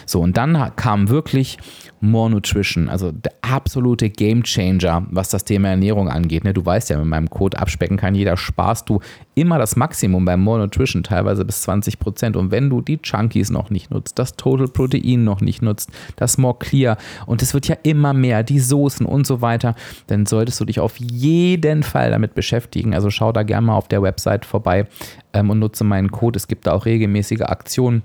So, 0.06 0.21
und 0.21 0.38
dann 0.38 0.75
kam 0.75 1.10
wirklich 1.10 1.58
More 2.04 2.32
Nutrition, 2.32 2.89
also 2.89 3.12
der 3.12 3.34
absolute 3.41 4.10
Game 4.10 4.41
Changer, 4.43 5.06
was 5.12 5.30
das 5.30 5.45
Thema 5.45 5.69
Ernährung 5.69 6.10
angeht. 6.10 6.43
Ne? 6.43 6.51
Du 6.51 6.65
weißt 6.65 6.89
ja, 6.89 6.97
mit 6.97 7.06
meinem 7.06 7.30
Code 7.30 7.60
abspecken 7.60 7.97
kann 7.97 8.15
jeder, 8.15 8.38
sparst 8.38 8.89
du 8.89 9.01
immer 9.36 9.60
das 9.60 9.75
Maximum 9.75 10.25
beim 10.25 10.41
More 10.41 10.60
Nutrition, 10.60 11.04
teilweise 11.04 11.45
bis 11.45 11.62
20 11.62 11.99
Prozent. 11.99 12.36
Und 12.36 12.49
wenn 12.49 12.71
du 12.71 12.82
die 12.82 12.99
Chunkies 12.99 13.51
noch 13.51 13.69
nicht 13.69 13.91
nutzt, 13.91 14.17
das 14.17 14.36
Total 14.36 14.67
Protein 14.67 15.23
noch 15.23 15.41
nicht 15.41 15.62
nutzt, 15.62 15.91
das 16.15 16.39
More 16.39 16.56
Clear 16.58 16.97
und 17.27 17.43
es 17.43 17.54
wird 17.54 17.67
ja 17.67 17.75
immer 17.84 18.13
mehr, 18.13 18.41
die 18.41 18.60
Soßen 18.60 19.06
und 19.06 19.27
so 19.27 19.41
weiter, 19.41 19.75
dann 20.08 20.25
solltest 20.25 20.60
du 20.60 20.65
dich 20.65 20.80
auf 20.80 20.97
jeden 20.97 21.84
Fall 21.84 22.10
damit 22.10 22.34
beschäftigen. 22.34 22.95
Also 22.95 23.12
schau 23.12 23.32
da 23.32 23.43
gerne 23.43 23.67
mal 23.67 23.75
auf 23.75 23.88
der 23.88 24.01
Website 24.01 24.45
vorbei 24.45 24.88
ähm, 25.34 25.51
und 25.51 25.60
nutze 25.60 25.84
meinen 25.84 26.10
Code. 26.10 26.38
Es 26.38 26.47
gibt 26.47 26.65
da 26.65 26.71
auch 26.71 26.86
regelmäßige 26.86 27.41
Aktionen 27.41 28.01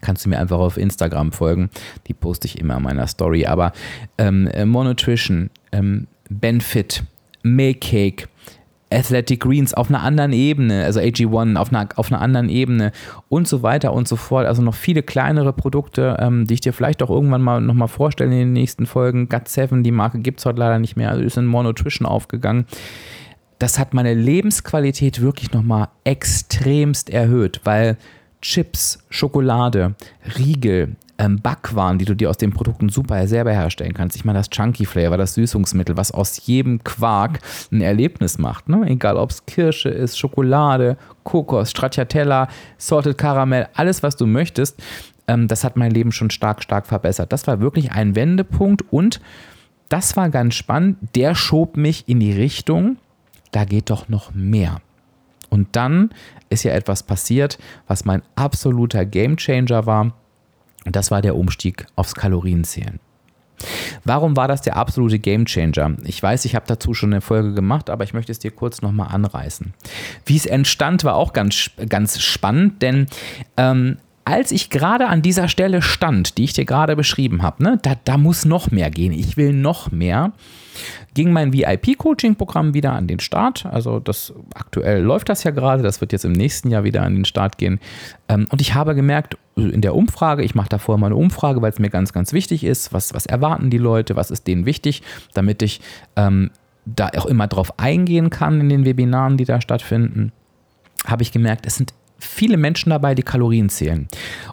kannst 0.00 0.24
du 0.24 0.28
mir 0.28 0.38
einfach 0.38 0.58
auf 0.58 0.76
Instagram 0.76 1.32
folgen. 1.32 1.70
Die 2.06 2.14
poste 2.14 2.46
ich 2.46 2.58
immer 2.58 2.76
in 2.76 2.82
meiner 2.82 3.06
Story. 3.06 3.46
Aber 3.46 3.72
ähm, 4.18 4.46
äh, 4.48 4.64
Monutrition, 4.64 5.50
ähm, 5.72 6.06
Benfit, 6.28 7.04
Maycake, 7.42 8.28
Athletic 8.92 9.40
Greens 9.40 9.72
auf 9.72 9.88
einer 9.88 10.02
anderen 10.02 10.32
Ebene, 10.32 10.84
also 10.84 10.98
AG1 11.00 11.56
auf 11.56 11.72
einer, 11.72 11.88
auf 11.94 12.10
einer 12.10 12.20
anderen 12.20 12.48
Ebene 12.48 12.92
und 13.28 13.46
so 13.46 13.62
weiter 13.62 13.92
und 13.92 14.08
so 14.08 14.16
fort. 14.16 14.46
Also 14.46 14.62
noch 14.62 14.74
viele 14.74 15.02
kleinere 15.02 15.52
Produkte, 15.52 16.16
ähm, 16.18 16.46
die 16.46 16.54
ich 16.54 16.60
dir 16.60 16.72
vielleicht 16.72 17.02
auch 17.02 17.10
irgendwann 17.10 17.42
mal 17.42 17.60
nochmal 17.60 17.88
vorstelle 17.88 18.32
in 18.32 18.38
den 18.38 18.52
nächsten 18.52 18.86
Folgen. 18.86 19.28
Gut7, 19.28 19.82
die 19.82 19.92
Marke 19.92 20.18
gibt 20.18 20.40
es 20.40 20.46
heute 20.46 20.58
leider 20.58 20.78
nicht 20.78 20.96
mehr, 20.96 21.10
also 21.10 21.22
ist 21.22 21.38
in 21.38 21.46
Monutrition 21.46 22.06
aufgegangen. 22.06 22.66
Das 23.60 23.78
hat 23.78 23.94
meine 23.94 24.14
Lebensqualität 24.14 25.20
wirklich 25.20 25.52
nochmal 25.52 25.88
extremst 26.04 27.10
erhöht, 27.10 27.60
weil 27.64 27.96
Chips, 28.42 28.98
Schokolade, 29.10 29.94
Riegel, 30.38 30.96
ähm, 31.20 31.40
Backwaren, 31.40 31.98
die 31.98 32.06
du 32.06 32.16
dir 32.16 32.30
aus 32.30 32.38
den 32.38 32.52
Produkten 32.52 32.88
super 32.88 33.26
selber 33.28 33.52
herstellen 33.52 33.92
kannst. 33.92 34.16
Ich 34.16 34.24
meine, 34.24 34.38
das 34.38 34.48
Chunky 34.48 34.86
Flavor, 34.86 35.18
das 35.18 35.34
Süßungsmittel, 35.34 35.96
was 35.96 36.12
aus 36.12 36.46
jedem 36.46 36.82
Quark 36.82 37.40
ein 37.70 37.82
Erlebnis 37.82 38.38
macht. 38.38 38.68
Ne? 38.68 38.86
Egal, 38.88 39.16
ob 39.16 39.30
es 39.30 39.44
Kirsche 39.44 39.90
ist, 39.90 40.18
Schokolade, 40.18 40.96
Kokos, 41.24 41.70
Stracciatella, 41.70 42.48
Salted 42.78 43.18
Caramel, 43.18 43.68
alles, 43.74 44.02
was 44.02 44.16
du 44.16 44.26
möchtest. 44.26 44.82
Ähm, 45.28 45.46
das 45.46 45.62
hat 45.62 45.76
mein 45.76 45.90
Leben 45.90 46.10
schon 46.10 46.30
stark, 46.30 46.62
stark 46.62 46.86
verbessert. 46.86 47.32
Das 47.32 47.46
war 47.46 47.60
wirklich 47.60 47.92
ein 47.92 48.14
Wendepunkt 48.14 48.82
und 48.90 49.20
das 49.90 50.16
war 50.16 50.30
ganz 50.30 50.54
spannend. 50.54 50.96
Der 51.14 51.34
schob 51.34 51.76
mich 51.76 52.08
in 52.08 52.20
die 52.20 52.32
Richtung, 52.32 52.96
da 53.50 53.64
geht 53.64 53.90
doch 53.90 54.08
noch 54.08 54.32
mehr. 54.32 54.80
Und 55.50 55.68
dann 55.72 56.10
ist 56.48 56.62
ja 56.62 56.72
etwas 56.72 57.02
passiert, 57.02 57.58
was 57.86 58.04
mein 58.04 58.22
absoluter 58.36 59.04
Gamechanger 59.04 59.84
war. 59.86 60.14
Und 60.84 60.96
das 60.96 61.10
war 61.10 61.20
der 61.20 61.36
Umstieg 61.36 61.86
aufs 61.96 62.14
Kalorienzählen. 62.14 63.00
Warum 64.04 64.36
war 64.36 64.48
das 64.48 64.62
der 64.62 64.76
absolute 64.76 65.18
Gamechanger? 65.18 65.96
Ich 66.04 66.22
weiß, 66.22 66.44
ich 66.46 66.54
habe 66.54 66.66
dazu 66.66 66.94
schon 66.94 67.12
eine 67.12 67.20
Folge 67.20 67.52
gemacht, 67.52 67.90
aber 67.90 68.04
ich 68.04 68.14
möchte 68.14 68.32
es 68.32 68.38
dir 68.38 68.50
kurz 68.50 68.80
nochmal 68.80 69.08
anreißen. 69.08 69.74
Wie 70.24 70.36
es 70.36 70.46
entstand, 70.46 71.04
war 71.04 71.14
auch 71.14 71.32
ganz, 71.32 71.70
ganz 71.88 72.20
spannend, 72.20 72.80
denn 72.80 73.06
ähm, 73.56 73.98
als 74.30 74.52
ich 74.52 74.70
gerade 74.70 75.08
an 75.08 75.22
dieser 75.22 75.48
Stelle 75.48 75.82
stand, 75.82 76.38
die 76.38 76.44
ich 76.44 76.52
dir 76.52 76.64
gerade 76.64 76.94
beschrieben 76.94 77.42
habe, 77.42 77.62
ne, 77.62 77.78
da, 77.82 77.94
da 78.04 78.16
muss 78.16 78.44
noch 78.44 78.70
mehr 78.70 78.88
gehen, 78.88 79.12
ich 79.12 79.36
will 79.36 79.52
noch 79.52 79.90
mehr, 79.90 80.32
ging 81.14 81.32
mein 81.32 81.52
VIP-Coaching-Programm 81.52 82.72
wieder 82.72 82.92
an 82.92 83.08
den 83.08 83.18
Start. 83.18 83.66
Also 83.66 83.98
das 83.98 84.32
aktuell 84.54 85.02
läuft 85.02 85.28
das 85.28 85.42
ja 85.42 85.50
gerade, 85.50 85.82
das 85.82 86.00
wird 86.00 86.12
jetzt 86.12 86.24
im 86.24 86.32
nächsten 86.32 86.70
Jahr 86.70 86.84
wieder 86.84 87.02
an 87.02 87.16
den 87.16 87.24
Start 87.24 87.58
gehen. 87.58 87.80
Ähm, 88.28 88.46
und 88.50 88.60
ich 88.60 88.74
habe 88.74 88.94
gemerkt, 88.94 89.36
in 89.56 89.80
der 89.80 89.96
Umfrage, 89.96 90.44
ich 90.44 90.54
mache 90.54 90.68
davor 90.68 90.96
mal 90.96 91.06
eine 91.06 91.16
Umfrage, 91.16 91.60
weil 91.60 91.72
es 91.72 91.80
mir 91.80 91.90
ganz, 91.90 92.12
ganz 92.12 92.32
wichtig 92.32 92.62
ist, 92.62 92.92
was, 92.92 93.12
was 93.12 93.26
erwarten 93.26 93.68
die 93.68 93.78
Leute, 93.78 94.14
was 94.14 94.30
ist 94.30 94.46
denen 94.46 94.64
wichtig, 94.64 95.02
damit 95.34 95.60
ich 95.60 95.80
ähm, 96.14 96.50
da 96.86 97.10
auch 97.16 97.26
immer 97.26 97.48
drauf 97.48 97.78
eingehen 97.78 98.30
kann 98.30 98.60
in 98.60 98.68
den 98.68 98.84
Webinaren, 98.84 99.36
die 99.36 99.44
da 99.44 99.60
stattfinden 99.60 100.32
habe 101.06 101.22
ich 101.22 101.32
gemerkt, 101.32 101.66
es 101.66 101.76
sind 101.76 101.94
viele 102.20 102.56
Menschen 102.56 102.90
dabei, 102.90 103.14
die 103.14 103.22
Kalorien 103.22 103.68
zählen. 103.68 104.08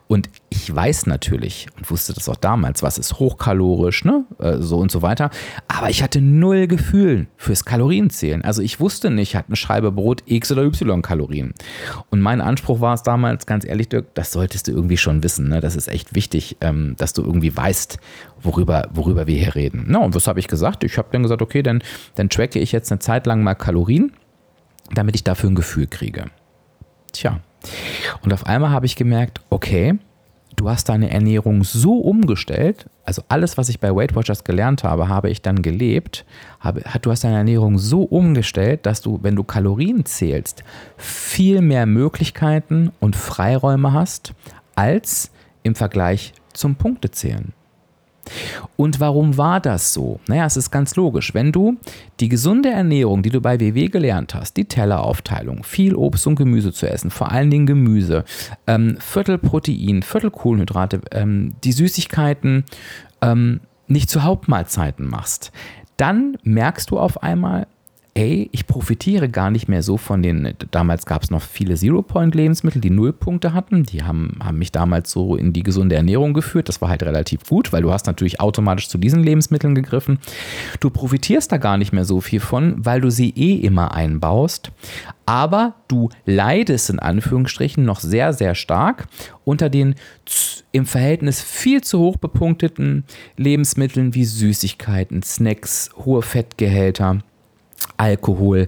Und 0.07 0.29
ich 0.49 0.73
weiß 0.73 1.05
natürlich 1.05 1.67
und 1.77 1.89
wusste 1.91 2.13
das 2.13 2.29
auch 2.29 2.35
damals, 2.37 2.81
was 2.81 2.97
ist 2.97 3.19
hochkalorisch, 3.19 4.05
ne? 4.05 4.25
Äh, 4.39 4.57
so 4.59 4.77
und 4.77 4.91
so 4.91 5.01
weiter. 5.01 5.29
Aber 5.67 5.89
ich 5.89 6.01
hatte 6.01 6.21
null 6.21 6.67
Gefühl 6.67 7.27
fürs 7.35 7.65
Kalorienzählen. 7.65 8.43
Also 8.43 8.61
ich 8.61 8.79
wusste 8.79 9.09
nicht, 9.09 9.35
hat 9.35 9.47
eine 9.47 9.55
Scheibe 9.55 9.91
Brot 9.91 10.23
X 10.25 10.51
oder 10.51 10.63
Y 10.63 11.01
Kalorien. 11.01 11.53
Und 12.09 12.21
mein 12.21 12.41
Anspruch 12.41 12.79
war 12.79 12.93
es 12.93 13.03
damals, 13.03 13.45
ganz 13.45 13.65
ehrlich, 13.65 13.89
Dirk, 13.89 14.15
das 14.15 14.31
solltest 14.31 14.67
du 14.67 14.71
irgendwie 14.71 14.97
schon 14.97 15.23
wissen. 15.23 15.49
Ne? 15.49 15.59
Das 15.59 15.75
ist 15.75 15.87
echt 15.87 16.15
wichtig, 16.15 16.57
ähm, 16.61 16.95
dass 16.97 17.13
du 17.13 17.21
irgendwie 17.23 17.55
weißt, 17.55 17.99
worüber, 18.41 18.89
worüber 18.93 19.27
wir 19.27 19.37
hier 19.37 19.55
reden. 19.55 19.85
Na, 19.87 19.99
und 19.99 20.15
was 20.15 20.27
habe 20.27 20.39
ich 20.39 20.47
gesagt? 20.47 20.83
Ich 20.83 20.97
habe 20.97 21.09
dann 21.11 21.23
gesagt, 21.23 21.41
okay, 21.41 21.61
dann, 21.61 21.83
dann 22.15 22.29
tracke 22.29 22.59
ich 22.59 22.71
jetzt 22.71 22.91
eine 22.91 22.99
Zeit 22.99 23.25
lang 23.25 23.43
mal 23.43 23.55
Kalorien, 23.55 24.13
damit 24.93 25.15
ich 25.15 25.23
dafür 25.23 25.49
ein 25.49 25.55
Gefühl 25.55 25.87
kriege. 25.87 26.25
Tja, 27.11 27.41
und 28.21 28.33
auf 28.33 28.45
einmal 28.45 28.71
habe 28.71 28.85
ich 28.85 28.95
gemerkt, 28.95 29.41
okay, 29.49 29.97
du 30.55 30.69
hast 30.69 30.89
deine 30.89 31.09
Ernährung 31.09 31.63
so 31.63 31.97
umgestellt, 31.99 32.87
also 33.05 33.21
alles, 33.29 33.57
was 33.57 33.69
ich 33.69 33.79
bei 33.79 33.95
Weight 33.95 34.15
Watchers 34.15 34.43
gelernt 34.43 34.83
habe, 34.83 35.07
habe 35.07 35.29
ich 35.29 35.41
dann 35.41 35.61
gelebt. 35.61 36.25
Habe, 36.59 36.83
du 37.01 37.09
hast 37.09 37.23
deine 37.23 37.37
Ernährung 37.37 37.77
so 37.77 38.01
umgestellt, 38.01 38.85
dass 38.85 38.99
du, 38.99 39.19
wenn 39.21 39.37
du 39.37 39.45
Kalorien 39.45 40.03
zählst, 40.03 40.65
viel 40.97 41.61
mehr 41.61 41.85
Möglichkeiten 41.85 42.91
und 42.99 43.15
Freiräume 43.15 43.93
hast, 43.93 44.33
als 44.75 45.31
im 45.63 45.75
Vergleich 45.75 46.33
zum 46.51 46.75
Punktezählen. 46.75 47.53
Und 48.75 48.99
warum 48.99 49.37
war 49.37 49.59
das 49.59 49.93
so? 49.93 50.19
Naja, 50.27 50.45
es 50.45 50.57
ist 50.57 50.71
ganz 50.71 50.95
logisch. 50.95 51.33
Wenn 51.33 51.51
du 51.51 51.77
die 52.19 52.29
gesunde 52.29 52.69
Ernährung, 52.69 53.23
die 53.23 53.29
du 53.29 53.41
bei 53.41 53.59
WW 53.59 53.87
gelernt 53.87 54.35
hast, 54.35 54.57
die 54.57 54.65
Telleraufteilung, 54.65 55.63
viel 55.63 55.95
Obst 55.95 56.27
und 56.27 56.35
Gemüse 56.35 56.71
zu 56.71 56.89
essen, 56.89 57.11
vor 57.11 57.31
allen 57.31 57.49
Dingen 57.49 57.65
Gemüse, 57.65 58.23
ähm, 58.67 58.97
Viertel 58.99 59.37
Protein, 59.37 60.03
Viertel 60.03 60.31
Kohlenhydrate, 60.31 61.01
ähm, 61.11 61.53
die 61.63 61.71
Süßigkeiten 61.71 62.65
ähm, 63.21 63.61
nicht 63.87 64.09
zu 64.09 64.23
Hauptmahlzeiten 64.23 65.07
machst, 65.07 65.51
dann 65.97 66.37
merkst 66.43 66.91
du 66.91 66.99
auf 66.99 67.23
einmal, 67.23 67.67
ey, 68.17 68.49
ich 68.51 68.65
profitiere 68.65 69.29
gar 69.29 69.51
nicht 69.51 69.67
mehr 69.67 69.83
so 69.83 69.95
von 69.95 70.23
den, 70.23 70.55
damals 70.71 71.05
gab 71.05 71.21
es 71.21 71.29
noch 71.29 71.43
viele 71.43 71.75
Zero-Point-Lebensmittel, 71.75 72.81
die 72.81 72.89
Nullpunkte 72.89 73.53
hatten. 73.53 73.83
Die 73.83 74.01
haben, 74.01 74.39
haben 74.43 74.57
mich 74.57 74.71
damals 74.71 75.11
so 75.11 75.35
in 75.35 75.53
die 75.53 75.61
gesunde 75.61 75.95
Ernährung 75.95 76.33
geführt. 76.33 76.67
Das 76.67 76.81
war 76.81 76.89
halt 76.89 77.03
relativ 77.03 77.45
gut, 77.47 77.71
weil 77.71 77.83
du 77.83 77.91
hast 77.91 78.07
natürlich 78.07 78.39
automatisch 78.39 78.89
zu 78.89 78.97
diesen 78.97 79.21
Lebensmitteln 79.21 79.75
gegriffen. 79.75 80.17
Du 80.79 80.89
profitierst 80.89 81.51
da 81.51 81.57
gar 81.57 81.77
nicht 81.77 81.93
mehr 81.93 82.05
so 82.05 82.19
viel 82.19 82.39
von, 82.39 82.73
weil 82.83 83.01
du 83.01 83.11
sie 83.11 83.29
eh 83.29 83.55
immer 83.57 83.93
einbaust. 83.93 84.71
Aber 85.27 85.75
du 85.87 86.09
leidest 86.25 86.89
in 86.89 86.97
Anführungsstrichen 86.97 87.85
noch 87.85 87.99
sehr, 87.99 88.33
sehr 88.33 88.55
stark 88.55 89.07
unter 89.43 89.69
den 89.69 89.93
im 90.71 90.87
Verhältnis 90.87 91.39
viel 91.39 91.81
zu 91.81 91.99
hoch 91.99 92.17
bepunkteten 92.17 93.03
Lebensmitteln 93.35 94.15
wie 94.15 94.25
Süßigkeiten, 94.25 95.21
Snacks, 95.21 95.91
hohe 95.97 96.21
Fettgehälter, 96.23 97.19
Alkohol. 97.97 98.67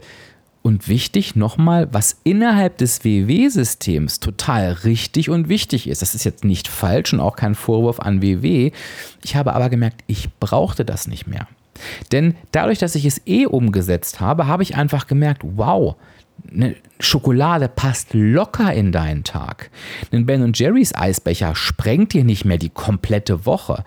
Und 0.61 0.89
wichtig 0.89 1.37
nochmal, 1.37 1.87
was 1.93 2.19
innerhalb 2.25 2.77
des 2.77 3.05
WW-Systems 3.05 4.19
total 4.19 4.73
richtig 4.73 5.29
und 5.29 5.47
wichtig 5.47 5.87
ist. 5.87 6.01
Das 6.01 6.15
ist 6.15 6.25
jetzt 6.25 6.43
nicht 6.43 6.67
falsch 6.67 7.13
und 7.13 7.21
auch 7.21 7.37
kein 7.37 7.55
Vorwurf 7.55 8.01
an 8.01 8.21
WW. 8.21 8.71
Ich 9.23 9.35
habe 9.37 9.53
aber 9.53 9.69
gemerkt, 9.69 10.03
ich 10.07 10.29
brauchte 10.39 10.83
das 10.83 11.07
nicht 11.07 11.27
mehr. 11.27 11.47
Denn 12.11 12.35
dadurch, 12.51 12.77
dass 12.77 12.95
ich 12.95 13.05
es 13.05 13.21
eh 13.25 13.45
umgesetzt 13.45 14.19
habe, 14.19 14.47
habe 14.47 14.63
ich 14.63 14.75
einfach 14.75 15.07
gemerkt, 15.07 15.43
wow, 15.43 15.95
eine 16.51 16.75
Schokolade 16.99 17.67
passt 17.67 18.09
locker 18.13 18.73
in 18.73 18.91
deinen 18.91 19.23
Tag. 19.23 19.69
Ein 20.11 20.25
Ben 20.25 20.51
Jerry's 20.53 20.93
Eisbecher 20.95 21.55
sprengt 21.55 22.13
dir 22.13 22.23
nicht 22.23 22.45
mehr 22.45 22.57
die 22.57 22.69
komplette 22.69 23.45
Woche. 23.45 23.83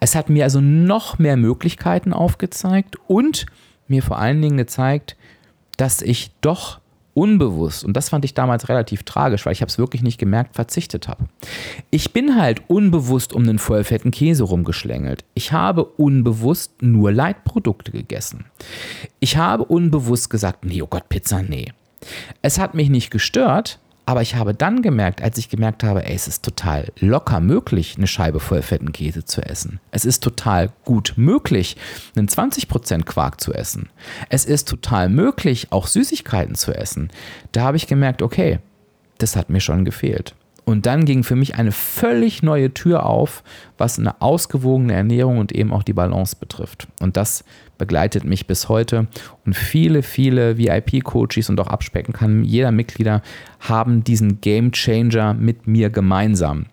Es 0.00 0.14
hat 0.14 0.28
mir 0.28 0.44
also 0.44 0.60
noch 0.60 1.18
mehr 1.18 1.36
Möglichkeiten 1.36 2.12
aufgezeigt 2.12 2.96
und 3.06 3.46
mir 3.90 4.02
vor 4.02 4.18
allen 4.18 4.40
Dingen 4.40 4.56
gezeigt, 4.56 5.16
dass 5.76 6.02
ich 6.02 6.30
doch 6.40 6.80
unbewusst, 7.14 7.84
und 7.84 7.96
das 7.96 8.08
fand 8.08 8.24
ich 8.24 8.34
damals 8.34 8.68
relativ 8.68 9.02
tragisch, 9.02 9.44
weil 9.44 9.52
ich 9.52 9.60
habe 9.60 9.68
es 9.68 9.78
wirklich 9.78 10.02
nicht 10.02 10.18
gemerkt, 10.18 10.54
verzichtet 10.54 11.08
habe. 11.08 11.24
Ich 11.90 12.12
bin 12.12 12.40
halt 12.40 12.62
unbewusst 12.68 13.32
um 13.32 13.42
einen 13.42 13.58
vollfetten 13.58 14.10
Käse 14.10 14.44
rumgeschlängelt. 14.44 15.24
Ich 15.34 15.52
habe 15.52 15.84
unbewusst 15.84 16.82
nur 16.82 17.12
Leitprodukte 17.12 17.90
gegessen. 17.90 18.44
Ich 19.18 19.36
habe 19.36 19.64
unbewusst 19.64 20.30
gesagt, 20.30 20.64
nee, 20.64 20.82
oh 20.82 20.86
Gott, 20.86 21.08
Pizza, 21.08 21.42
nee. 21.42 21.72
Es 22.42 22.58
hat 22.58 22.74
mich 22.74 22.88
nicht 22.88 23.10
gestört, 23.10 23.80
aber 24.06 24.22
ich 24.22 24.34
habe 24.34 24.54
dann 24.54 24.82
gemerkt, 24.82 25.22
als 25.22 25.38
ich 25.38 25.48
gemerkt 25.48 25.84
habe, 25.84 26.04
ey, 26.04 26.14
es 26.14 26.26
ist 26.26 26.44
total 26.44 26.92
locker 26.98 27.40
möglich, 27.40 27.94
eine 27.96 28.06
Scheibe 28.06 28.40
voll 28.40 28.62
fetten 28.62 28.92
Käse 28.92 29.24
zu 29.24 29.40
essen. 29.42 29.80
Es 29.90 30.04
ist 30.04 30.22
total 30.22 30.70
gut 30.84 31.14
möglich, 31.16 31.76
einen 32.16 32.28
20% 32.28 33.04
Quark 33.04 33.40
zu 33.40 33.54
essen. 33.54 33.88
Es 34.28 34.44
ist 34.44 34.68
total 34.68 35.08
möglich, 35.08 35.68
auch 35.70 35.86
Süßigkeiten 35.86 36.54
zu 36.54 36.72
essen. 36.72 37.10
Da 37.52 37.62
habe 37.62 37.76
ich 37.76 37.86
gemerkt, 37.86 38.22
okay, 38.22 38.58
das 39.18 39.36
hat 39.36 39.50
mir 39.50 39.60
schon 39.60 39.84
gefehlt. 39.84 40.34
Und 40.64 40.86
dann 40.86 41.04
ging 41.04 41.24
für 41.24 41.36
mich 41.36 41.56
eine 41.56 41.72
völlig 41.72 42.42
neue 42.42 42.72
Tür 42.72 43.06
auf, 43.06 43.42
was 43.76 43.98
eine 43.98 44.20
ausgewogene 44.20 44.92
Ernährung 44.94 45.38
und 45.38 45.52
eben 45.52 45.72
auch 45.72 45.82
die 45.82 45.92
Balance 45.92 46.36
betrifft. 46.38 46.86
Und 47.00 47.16
das 47.16 47.44
begleitet 47.80 48.22
mich 48.22 48.46
bis 48.46 48.68
heute. 48.68 49.08
Und 49.44 49.56
viele, 49.56 50.04
viele 50.04 50.56
VIP-Coaches 50.56 51.50
und 51.50 51.58
auch 51.58 51.66
abspecken 51.66 52.14
kann 52.14 52.44
jeder 52.44 52.70
Mitglieder 52.70 53.22
haben 53.58 54.04
diesen 54.04 54.40
Game 54.40 54.70
Changer 54.70 55.34
mit 55.34 55.66
mir 55.66 55.90
gemeinsam. 55.90 56.66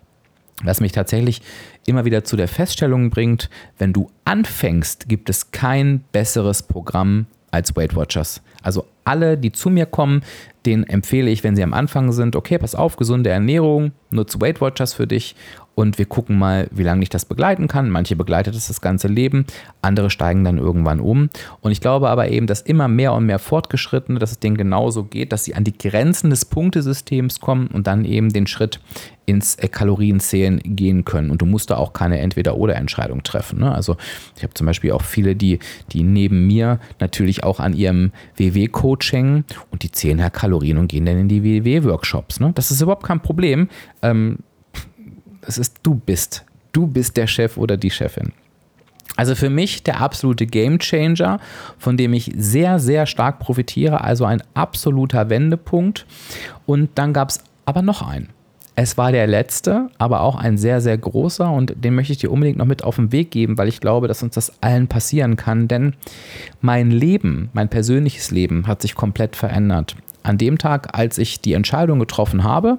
Was 0.64 0.82
mich 0.82 0.92
tatsächlich 0.92 1.42
immer 1.86 2.06
wieder 2.06 2.24
zu 2.24 2.36
der 2.36 2.48
Feststellung 2.48 3.10
bringt, 3.10 3.50
wenn 3.78 3.94
du 3.94 4.12
anfängst, 4.26 5.08
gibt 5.08 5.30
es 5.30 5.52
kein 5.52 6.04
besseres 6.12 6.62
Programm 6.64 7.26
als 7.52 7.76
Weight 7.76 7.96
Watchers. 7.96 8.42
Also 8.62 8.86
alle, 9.04 9.38
die 9.38 9.52
zu 9.52 9.70
mir 9.70 9.86
kommen, 9.86 10.24
denen 10.68 10.84
empfehle 10.84 11.32
ich, 11.32 11.44
wenn 11.44 11.56
sie 11.56 11.64
am 11.64 11.74
Anfang 11.74 12.12
sind, 12.12 12.36
okay, 12.36 12.58
pass 12.58 12.76
auf, 12.76 12.98
gesunde 12.98 13.30
Ernährung, 13.30 13.92
nutze 14.12 14.40
Weight 14.42 14.62
Watchers 14.62 14.94
für 14.94 15.08
dich 15.08 15.36
und 15.74 15.98
wir 15.98 16.06
gucken 16.06 16.38
mal, 16.38 16.68
wie 16.72 16.84
lange 16.84 17.04
ich 17.04 17.10
das 17.10 17.26
begleiten 17.26 17.68
kann. 17.68 17.90
Manche 17.90 18.16
begleitet 18.16 18.56
es 18.56 18.68
das 18.68 18.82
ganze 18.82 19.08
Leben, 19.08 19.46
andere 19.82 20.10
steigen 20.10 20.44
dann 20.44 20.58
irgendwann 20.58 21.00
um. 21.00 21.30
Und 21.62 21.72
ich 21.72 21.82
glaube 21.82 22.10
aber 22.10 22.30
eben, 22.30 22.48
dass 22.48 22.62
immer 22.62 22.88
mehr 22.88 23.14
und 23.14 23.28
mehr 23.28 23.40
Fortgeschrittene, 23.40 24.20
dass 24.20 24.32
es 24.32 24.40
denen 24.40 24.58
genauso 24.58 25.04
geht, 25.04 25.32
dass 25.32 25.46
sie 25.46 25.56
an 25.56 25.64
die 25.64 25.78
Grenzen 25.78 26.32
des 26.32 26.46
Punktesystems 26.46 27.40
kommen 27.40 27.68
und 27.68 27.88
dann 27.88 28.06
eben 28.06 28.34
den 28.34 28.48
Schritt 28.48 28.80
ins 29.28 29.56
äh, 29.56 29.68
Kalorienzählen 29.68 30.60
gehen 30.64 31.06
können. 31.06 31.30
Und 31.30 31.42
du 31.42 31.46
musst 31.46 31.70
da 31.70 31.78
auch 31.78 31.94
keine 31.94 32.18
Entweder-Oder-Entscheidung 32.20 33.22
treffen. 33.22 33.60
Ne? 33.60 33.72
Also 33.72 33.98
ich 34.36 34.42
habe 34.42 34.54
zum 34.56 34.66
Beispiel 34.66 34.94
auch 34.94 35.04
viele, 35.04 35.36
die, 35.36 35.60
die 35.92 36.02
neben 36.02 36.48
mir 36.48 36.80
natürlich 37.00 37.44
auch 37.44 37.60
an 37.60 37.74
ihrem 37.74 38.14
WW-Coaching 38.38 39.44
und 39.70 39.84
die 39.84 39.92
zählen 39.92 40.24
halt 40.24 40.34
Kalorien 40.34 40.78
und 40.78 40.88
gehen 40.88 41.06
dann 41.06 41.20
in 41.20 41.28
die 41.28 41.44
WW-Workshops. 41.44 42.40
Ne? 42.40 42.54
Das 42.56 42.72
ist 42.72 42.82
überhaupt 42.82 43.04
kein 43.04 43.22
Problem. 43.22 43.68
Ähm, 44.02 44.40
es 45.42 45.58
ist, 45.58 45.76
du 45.84 45.94
bist. 45.94 46.46
Du 46.72 46.88
bist 46.88 47.18
der 47.18 47.28
Chef 47.28 47.58
oder 47.58 47.76
die 47.76 47.92
Chefin. 47.92 48.32
Also 49.18 49.36
für 49.36 49.50
mich 49.50 49.84
der 49.84 50.00
absolute 50.00 50.46
Game 50.46 50.80
Changer, 50.80 51.40
von 51.78 51.98
dem 51.98 52.14
ich 52.14 52.32
sehr, 52.38 52.80
sehr 52.80 53.06
stark 53.08 53.40
profitiere. 53.40 54.02
Also 54.02 54.24
ein 54.24 54.42
absoluter 54.54 55.30
Wendepunkt. 55.30 56.06
Und 56.66 56.92
dann 56.96 57.12
gab 57.14 57.30
es 57.30 57.42
aber 57.66 57.82
noch 57.82 58.08
einen. 58.08 58.30
Es 58.80 58.96
war 58.96 59.12
der 59.12 59.26
letzte, 59.26 59.90
aber 59.98 60.22
auch 60.22 60.36
ein 60.36 60.56
sehr, 60.60 60.82
sehr 60.82 61.00
großer 61.00 61.50
und 61.50 61.84
den 61.84 61.96
möchte 61.96 62.14
ich 62.14 62.20
dir 62.20 62.32
unbedingt 62.32 62.60
noch 62.60 62.68
mit 62.68 62.84
auf 62.84 62.98
den 62.98 63.12
Weg 63.12 63.32
geben, 63.32 63.58
weil 63.58 63.68
ich 63.68 63.82
glaube, 63.82 64.08
dass 64.08 64.22
uns 64.22 64.36
das 64.36 64.62
allen 64.62 64.88
passieren 64.88 65.36
kann. 65.36 65.68
Denn 65.68 65.96
mein 66.62 66.92
Leben, 66.92 67.50
mein 67.54 67.70
persönliches 67.70 68.30
Leben 68.30 68.68
hat 68.68 68.84
sich 68.84 68.94
komplett 68.94 69.36
verändert. 69.36 69.96
An 70.22 70.38
dem 70.38 70.60
Tag, 70.60 70.96
als 70.96 71.18
ich 71.18 71.42
die 71.42 71.54
Entscheidung 71.54 71.98
getroffen 71.98 72.44
habe 72.44 72.78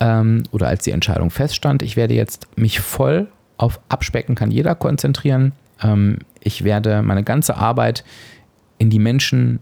ähm, 0.00 0.42
oder 0.50 0.66
als 0.66 0.82
die 0.82 0.90
Entscheidung 0.90 1.30
feststand, 1.30 1.82
ich 1.82 1.96
werde 1.96 2.14
jetzt 2.14 2.48
mich 2.56 2.80
voll 2.80 3.28
auf 3.56 3.78
Abspecken 3.88 4.34
kann 4.34 4.50
jeder 4.50 4.74
konzentrieren. 4.74 5.52
Ähm, 5.80 6.18
ich 6.40 6.64
werde 6.64 7.02
meine 7.02 7.22
ganze 7.22 7.56
Arbeit 7.56 8.02
in 8.78 8.90
die 8.90 8.98
Menschen 8.98 9.60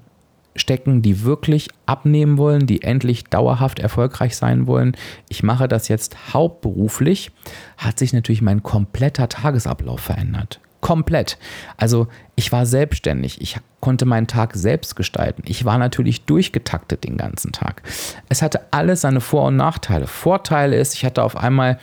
stecken, 0.58 1.02
die 1.02 1.22
wirklich 1.22 1.68
abnehmen 1.86 2.38
wollen, 2.38 2.66
die 2.66 2.82
endlich 2.82 3.24
dauerhaft 3.24 3.78
erfolgreich 3.78 4.36
sein 4.36 4.66
wollen. 4.66 4.96
Ich 5.28 5.42
mache 5.42 5.68
das 5.68 5.88
jetzt 5.88 6.34
hauptberuflich, 6.34 7.30
hat 7.76 7.98
sich 7.98 8.12
natürlich 8.12 8.42
mein 8.42 8.62
kompletter 8.62 9.28
Tagesablauf 9.28 10.00
verändert. 10.00 10.60
Komplett. 10.80 11.38
Also 11.76 12.06
ich 12.36 12.52
war 12.52 12.64
selbstständig, 12.64 13.40
ich 13.40 13.56
konnte 13.80 14.06
meinen 14.06 14.28
Tag 14.28 14.54
selbst 14.54 14.94
gestalten. 14.94 15.42
Ich 15.46 15.64
war 15.64 15.76
natürlich 15.76 16.24
durchgetaktet 16.24 17.02
den 17.04 17.16
ganzen 17.16 17.50
Tag. 17.52 17.82
Es 18.28 18.42
hatte 18.42 18.60
alles 18.70 19.00
seine 19.00 19.20
Vor- 19.20 19.46
und 19.46 19.56
Nachteile. 19.56 20.06
Vorteil 20.06 20.72
ist, 20.72 20.94
ich 20.94 21.04
hatte 21.04 21.24
auf 21.24 21.36
einmal, 21.36 21.78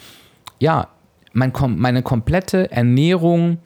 ja, 0.59 0.88
mein, 1.33 1.51
meine 1.75 2.03
komplette 2.03 2.71
Ernährung 2.71 3.59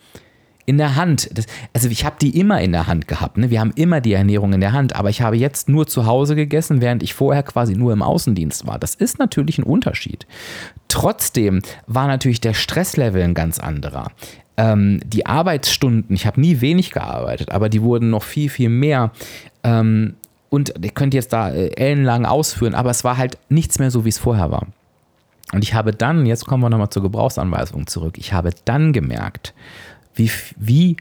in 0.70 0.78
der 0.78 0.96
Hand. 0.96 1.32
Das, 1.34 1.48
also 1.74 1.90
ich 1.90 2.06
habe 2.06 2.18
die 2.22 2.40
immer 2.40 2.62
in 2.62 2.72
der 2.72 2.86
Hand 2.86 3.08
gehabt. 3.08 3.38
Ne? 3.38 3.50
Wir 3.50 3.60
haben 3.60 3.72
immer 3.74 4.02
die 4.02 4.14
Ernährung 4.14 4.54
in 4.54 4.62
der 4.62 4.72
Hand, 4.72 4.96
aber 4.96 5.10
ich 5.10 5.24
habe 5.24 5.36
jetzt 5.36 5.68
nur 5.68 5.88
zu 5.88 6.06
Hause 6.06 6.36
gegessen, 6.36 6.80
während 6.80 7.02
ich 7.02 7.16
vorher 7.16 7.42
quasi 7.42 7.76
nur 7.76 7.92
im 7.92 8.04
Außendienst 8.04 8.68
war. 8.68 8.78
Das 8.78 8.94
ist 8.94 9.18
natürlich 9.18 9.58
ein 9.58 9.64
Unterschied. 9.64 10.28
Trotzdem 10.88 11.64
war 11.88 12.06
natürlich 12.06 12.40
der 12.40 12.54
Stresslevel 12.54 13.24
ein 13.24 13.34
ganz 13.34 13.58
anderer. 13.58 14.12
Ähm, 14.58 15.00
die 15.04 15.26
Arbeitsstunden, 15.26 16.16
ich 16.16 16.28
habe 16.28 16.40
nie 16.40 16.62
wenig 16.62 16.92
gearbeitet, 16.92 17.52
aber 17.52 17.68
die 17.70 17.82
wurden 17.82 18.12
noch 18.12 18.24
viel, 18.24 18.50
viel 18.50 18.70
mehr. 18.70 19.12
Ähm, 19.64 20.18
und 20.52 20.74
ich 20.86 20.94
könnte 20.94 21.18
jetzt 21.18 21.34
da 21.34 21.50
äh, 21.50 21.70
ellenlang 21.78 22.26
ausführen, 22.26 22.76
aber 22.76 22.92
es 22.92 23.04
war 23.04 23.18
halt 23.18 23.40
nichts 23.50 23.80
mehr 23.80 23.90
so, 23.90 24.06
wie 24.06 24.10
es 24.10 24.20
vorher 24.20 24.52
war. 24.52 24.68
Und 25.52 25.64
ich 25.64 25.74
habe 25.74 25.94
dann, 25.94 26.28
jetzt 26.28 26.46
kommen 26.46 26.62
wir 26.62 26.70
nochmal 26.70 26.92
zur 26.92 27.02
Gebrauchsanweisung 27.02 27.88
zurück, 27.88 28.20
ich 28.20 28.34
habe 28.34 28.52
dann 28.66 28.94
gemerkt, 28.94 29.56
wie, 30.20 30.30
wie, 30.58 30.98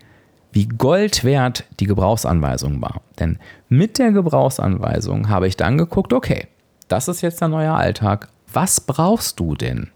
wie 0.52 0.66
Gold 0.66 1.24
wert 1.24 1.64
die 1.80 1.86
Gebrauchsanweisung 1.86 2.80
war. 2.80 3.02
Denn 3.18 3.38
mit 3.68 3.98
der 3.98 4.12
Gebrauchsanweisung 4.12 5.28
habe 5.28 5.48
ich 5.48 5.56
dann 5.56 5.76
geguckt, 5.76 6.12
okay, 6.12 6.46
das 6.86 7.08
ist 7.08 7.20
jetzt 7.20 7.40
der 7.40 7.48
neue 7.48 7.72
Alltag. 7.72 8.28
Was 8.50 8.80
brauchst 8.80 9.38
du 9.40 9.54
denn? 9.54 9.90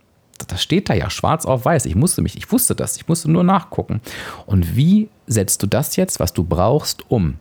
Das 0.47 0.63
steht 0.63 0.89
da 0.89 0.95
ja 0.95 1.11
schwarz 1.11 1.45
auf 1.45 1.65
weiß. 1.65 1.87
Ich 1.87 1.95
musste 1.95 2.23
mich, 2.23 2.37
ich 2.37 2.51
wusste 2.51 2.75
das, 2.75 2.97
ich 2.97 3.09
musste 3.09 3.31
nur 3.31 3.45
nachgucken. 3.45 4.01
Und 4.47 4.77
wie 4.77 5.09
setzt 5.27 5.63
du 5.63 5.67
das 5.67 5.97
jetzt, 5.97 6.21
was 6.21 6.33
du 6.33 6.45
brauchst, 6.45 7.11
um? 7.11 7.35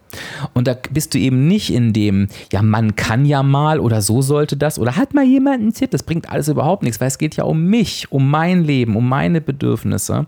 Und 0.54 0.68
da 0.68 0.76
bist 0.92 1.14
du 1.14 1.20
eben 1.20 1.48
nicht 1.48 1.74
in 1.74 1.94
dem, 1.94 2.28
ja, 2.52 2.62
man 2.62 2.96
kann 2.96 3.26
ja 3.26 3.44
mal 3.44 3.80
oder 3.80 4.02
so 4.02 4.22
sollte 4.22 4.58
das 4.58 4.80
oder 4.80 4.96
hat 4.96 5.14
mal 5.14 5.26
jemanden 5.26 5.74
Tipp. 5.74 5.92
Das 5.92 6.04
bringt 6.04 6.30
alles 6.30 6.48
überhaupt 6.48 6.84
nichts, 6.84 7.00
weil 7.00 7.08
es 7.08 7.18
geht 7.18 7.36
ja 7.36 7.44
um 7.44 7.66
mich, 7.66 8.12
um 8.12 8.30
mein 8.30 8.64
Leben, 8.64 8.96
um 8.96 9.08
meine 9.08 9.42
Bedürfnisse. 9.42 10.28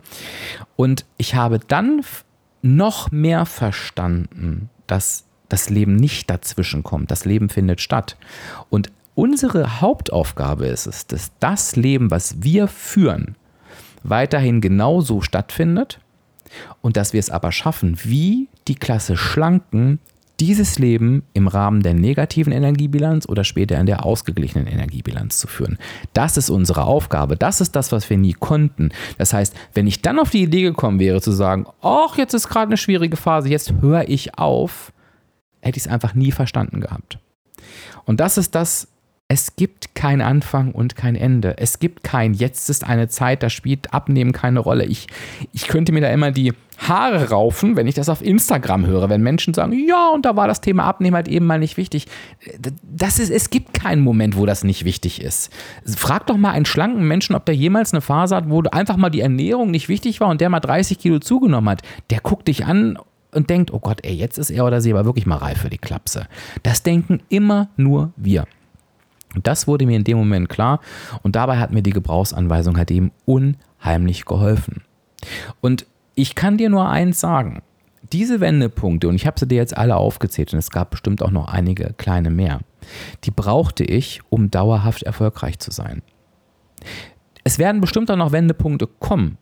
Und 0.75 1.05
ich 1.17 1.35
habe 1.35 1.59
dann 1.59 2.01
noch 2.61 3.11
mehr 3.11 3.45
verstanden, 3.45 4.69
dass 4.87 5.25
das 5.49 5.69
Leben 5.69 5.95
nicht 5.95 6.29
dazwischen 6.29 6.81
kommt. 6.81 7.11
Das 7.11 7.25
Leben 7.25 7.49
findet 7.49 7.81
statt. 7.81 8.17
Und 8.69 8.91
unsere 9.15 9.81
Hauptaufgabe 9.81 10.67
ist 10.67 10.87
es, 10.87 11.07
dass 11.07 11.31
das 11.39 11.75
Leben, 11.75 12.11
was 12.11 12.43
wir 12.43 12.67
führen, 12.67 13.35
weiterhin 14.03 14.61
genauso 14.61 15.21
stattfindet 15.21 15.99
und 16.81 16.97
dass 16.97 17.13
wir 17.13 17.19
es 17.19 17.29
aber 17.29 17.51
schaffen, 17.51 17.97
wie 18.03 18.47
die 18.67 18.75
Klasse 18.75 19.17
Schlanken 19.17 19.99
dieses 20.39 20.79
Leben 20.79 21.23
im 21.33 21.47
Rahmen 21.47 21.83
der 21.83 21.93
negativen 21.93 22.51
Energiebilanz 22.51 23.29
oder 23.29 23.43
später 23.43 23.79
in 23.79 23.85
der 23.85 24.05
ausgeglichenen 24.05 24.67
Energiebilanz 24.67 25.37
zu 25.37 25.47
führen. 25.47 25.77
Das 26.13 26.37
ist 26.37 26.49
unsere 26.49 26.83
Aufgabe. 26.83 27.37
Das 27.37 27.61
ist 27.61 27.75
das, 27.75 27.91
was 27.91 28.09
wir 28.09 28.17
nie 28.17 28.33
konnten. 28.33 28.89
Das 29.17 29.31
heißt, 29.31 29.55
wenn 29.73 29.87
ich 29.87 30.01
dann 30.01 30.19
auf 30.19 30.31
die 30.31 30.43
Idee 30.43 30.63
gekommen 30.63 30.99
wäre 30.99 31.21
zu 31.21 31.31
sagen, 31.31 31.65
ach, 31.81 32.17
jetzt 32.17 32.33
ist 32.33 32.49
gerade 32.49 32.67
eine 32.67 32.77
schwierige 32.77 33.15
Phase, 33.15 33.49
jetzt 33.49 33.73
höre 33.79 34.09
ich 34.09 34.37
auf, 34.37 34.91
hätte 35.61 35.77
ich 35.77 35.85
es 35.85 35.91
einfach 35.91 36.15
nie 36.15 36.31
verstanden 36.31 36.81
gehabt. 36.81 37.19
Und 38.05 38.19
das 38.19 38.37
ist 38.37 38.55
das, 38.55 38.87
es 39.29 39.55
gibt 39.55 39.95
kein 39.95 40.21
Anfang 40.21 40.73
und 40.73 40.95
kein 40.95 41.15
Ende. 41.15 41.57
Es 41.57 41.79
gibt 41.79 42.03
kein, 42.03 42.33
jetzt 42.33 42.69
ist 42.69 42.85
eine 42.85 43.07
Zeit, 43.07 43.41
da 43.41 43.49
spielt 43.49 43.93
Abnehmen 43.93 44.31
keine 44.31 44.59
Rolle. 44.59 44.85
Ich, 44.85 45.07
ich 45.53 45.67
könnte 45.67 45.91
mir 45.91 46.01
da 46.01 46.09
immer 46.09 46.31
die 46.31 46.53
Haare 46.77 47.29
raufen, 47.29 47.75
wenn 47.75 47.87
ich 47.87 47.95
das 47.95 48.09
auf 48.09 48.21
Instagram 48.21 48.85
höre, 48.85 49.09
wenn 49.09 49.21
Menschen 49.21 49.53
sagen, 49.53 49.73
ja, 49.87 50.09
und 50.09 50.25
da 50.25 50.35
war 50.35 50.47
das 50.47 50.61
Thema 50.61 50.83
Abnehmen 50.83 51.15
halt 51.15 51.27
eben 51.27 51.45
mal 51.45 51.57
nicht 51.57 51.77
wichtig. 51.77 52.07
Das 52.83 53.17
ist, 53.17 53.29
es 53.29 53.49
gibt 53.49 53.73
keinen 53.73 54.01
Moment, 54.01 54.37
wo 54.37 54.45
das 54.45 54.63
nicht 54.63 54.85
wichtig 54.85 55.21
ist. 55.21 55.51
Frag 55.85 56.27
doch 56.27 56.37
mal 56.37 56.51
einen 56.51 56.65
schlanken 56.65 57.07
Menschen, 57.07 57.35
ob 57.35 57.45
der 57.45 57.55
jemals 57.55 57.93
eine 57.93 58.01
Phase 58.01 58.35
hat, 58.35 58.49
wo 58.49 58.61
einfach 58.71 58.97
mal 58.97 59.09
die 59.09 59.21
Ernährung 59.21 59.71
nicht 59.71 59.89
wichtig 59.89 60.19
war 60.19 60.29
und 60.29 60.41
der 60.41 60.49
mal 60.49 60.59
30 60.59 60.99
Kilo 60.99 61.19
zugenommen 61.19 61.69
hat. 61.69 61.81
Der 62.09 62.19
guckt 62.19 62.47
dich 62.47 62.65
an 62.65 62.99
und 63.31 63.49
denkt, 63.49 63.73
oh 63.73 63.79
Gott, 63.79 63.99
ey, 64.03 64.13
jetzt 64.13 64.37
ist 64.37 64.51
er 64.51 64.65
oder 64.65 64.81
sie 64.81 64.91
aber 64.91 65.05
wirklich 65.05 65.25
mal 65.25 65.37
reif 65.37 65.59
für 65.59 65.69
die 65.69 65.77
Klapse. 65.77 66.27
Das 66.61 66.83
denken 66.83 67.21
immer 67.29 67.69
nur 67.77 68.11
wir. 68.15 68.45
Und 69.35 69.47
das 69.47 69.67
wurde 69.67 69.85
mir 69.85 69.95
in 69.95 70.03
dem 70.03 70.17
Moment 70.17 70.49
klar 70.49 70.79
und 71.21 71.35
dabei 71.35 71.57
hat 71.57 71.71
mir 71.71 71.81
die 71.81 71.91
Gebrauchsanweisung 71.91 72.77
halt 72.77 72.91
eben 72.91 73.11
unheimlich 73.25 74.25
geholfen. 74.25 74.83
Und 75.61 75.85
ich 76.15 76.35
kann 76.35 76.57
dir 76.57 76.69
nur 76.69 76.87
eins 76.89 77.19
sagen. 77.19 77.61
Diese 78.11 78.41
Wendepunkte, 78.41 79.07
und 79.07 79.15
ich 79.15 79.25
habe 79.25 79.39
sie 79.39 79.47
dir 79.47 79.55
jetzt 79.55 79.75
alle 79.75 79.95
aufgezählt 79.95 80.53
und 80.53 80.59
es 80.59 80.69
gab 80.69 80.91
bestimmt 80.91 81.23
auch 81.23 81.31
noch 81.31 81.47
einige 81.47 81.93
kleine 81.93 82.29
mehr, 82.29 82.59
die 83.23 83.31
brauchte 83.31 83.83
ich, 83.83 84.21
um 84.29 84.51
dauerhaft 84.51 85.03
erfolgreich 85.03 85.57
zu 85.59 85.71
sein. 85.71 86.01
Es 87.43 87.59
werden 87.59 87.81
bestimmt 87.81 88.11
auch 88.11 88.17
noch 88.17 88.31
Wendepunkte 88.31 88.87
kommen, 88.87 89.37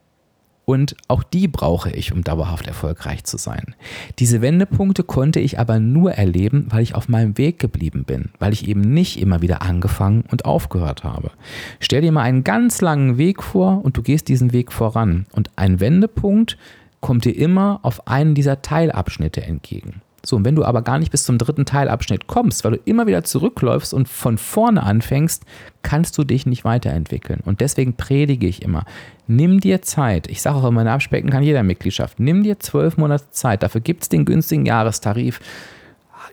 und 0.65 0.95
auch 1.08 1.24
die 1.24 1.47
brauche 1.47 1.91
ich, 1.91 2.13
um 2.13 2.24
dauerhaft 2.24 2.67
erfolgreich 2.67 3.24
zu 3.24 3.38
sein. 3.38 3.76
Diese 4.19 4.41
Wendepunkte 4.41 5.04
konnte 5.04 5.39
ich 5.39 5.60
aber 5.60 5.80
nur 5.80 6.13
erleben, 6.13 6.67
weil 6.69 6.84
ich 6.84 6.95
auf 6.95 7.10
meinem 7.10 7.38
Weg 7.38 7.60
geblieben 7.60 8.04
bin, 8.06 8.30
weil 8.39 8.54
ich 8.54 8.67
eben 8.67 8.82
nicht 8.82 9.19
immer 9.19 9.41
wieder 9.41 9.62
angefangen 9.62 10.24
und 10.30 10.45
aufgehört 10.45 11.04
habe. 11.04 11.32
Stell 11.80 12.02
dir 12.02 12.12
mal 12.12 12.24
einen 12.24 12.43
ganz 12.43 12.82
langen 12.82 13.17
Weg 13.17 13.43
vor 13.43 13.84
und 13.84 13.97
du 13.97 14.02
gehst 14.02 14.28
diesen 14.28 14.54
Weg 14.54 14.71
voran. 14.71 15.26
Und 15.32 15.50
ein 15.56 15.80
Wendepunkt 15.80 16.58
kommt 17.00 17.26
dir 17.26 17.36
immer 17.36 17.80
auf 17.82 18.08
einen 18.08 18.36
dieser 18.36 18.62
Teilabschnitte 18.62 19.41
entgegen. 19.41 20.02
So, 20.23 20.36
und 20.36 20.45
wenn 20.45 20.55
du 20.55 20.63
aber 20.63 20.84
gar 20.84 20.99
nicht 20.99 21.12
bis 21.12 21.23
zum 21.23 21.38
dritten 21.38 21.65
Teilabschnitt 21.65 22.27
kommst, 22.27 22.63
weil 22.63 22.73
du 22.73 22.79
immer 22.86 23.07
wieder 23.07 23.23
zurückläufst 23.23 23.93
und 23.93 24.07
von 24.07 24.38
vorne 24.38 24.84
anfängst, 24.84 25.43
kannst 25.81 26.17
du 26.17 26.23
dich 26.23 26.45
nicht 26.45 26.63
weiterentwickeln. 26.63 27.41
Und 27.43 27.60
deswegen 27.60 27.95
predige 27.95 28.47
ich 28.47 28.62
immer, 28.62 28.86
nimm 29.27 29.60
dir 29.60 29.81
Zeit. 29.81 30.27
Ich 30.27 30.41
sage 30.41 30.57
auch 30.57 30.65
immer, 30.65 30.86
Abspecken 30.86 31.31
kann 31.31 31.43
jeder 31.43 31.63
Mitgliedschaft. 31.63 32.19
Nimm 32.19 32.43
dir 32.43 32.60
zwölf 32.60 32.97
Monate 32.97 33.31
Zeit. 33.31 33.63
Dafür 33.63 33.81
gibt 33.81 34.03
es 34.03 34.10
den 34.10 34.25
günstigen 34.25 34.65
Jahrestarif. 34.65 35.39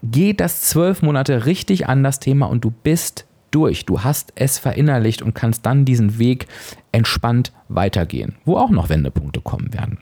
Geh 0.03 0.35
das 0.35 0.61
zwölf 0.63 1.01
Monate 1.01 1.47
richtig 1.47 1.89
an 1.89 2.05
das 2.05 2.21
Thema 2.21 2.47
und 2.47 2.65
du 2.65 2.71
bist 2.71 3.25
durch. 3.51 3.87
Du 3.87 4.05
hast 4.05 4.33
es 4.35 4.59
verinnerlicht 4.59 5.23
und 5.23 5.35
kannst 5.35 5.65
dann 5.65 5.87
diesen 5.87 6.19
Weg 6.19 6.47
entspannt 6.93 7.53
weitergehen, 7.69 8.37
wo 8.45 8.59
auch 8.59 8.71
noch 8.71 8.91
Wendepunkte 8.91 9.41
kommen 9.41 9.73
werden. 9.73 9.99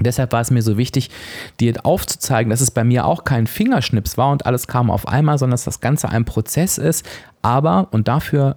Deshalb 0.00 0.32
war 0.32 0.40
es 0.40 0.50
mir 0.50 0.62
so 0.62 0.76
wichtig, 0.76 1.10
dir 1.60 1.74
aufzuzeigen, 1.84 2.50
dass 2.50 2.60
es 2.60 2.70
bei 2.70 2.84
mir 2.84 3.06
auch 3.06 3.24
kein 3.24 3.46
Fingerschnips 3.46 4.16
war 4.16 4.32
und 4.32 4.46
alles 4.46 4.66
kam 4.66 4.90
auf 4.90 5.06
einmal, 5.06 5.38
sondern 5.38 5.54
dass 5.54 5.64
das 5.64 5.80
Ganze 5.80 6.08
ein 6.08 6.24
Prozess 6.24 6.78
ist. 6.78 7.06
Aber, 7.42 7.88
und 7.90 8.08
dafür 8.08 8.56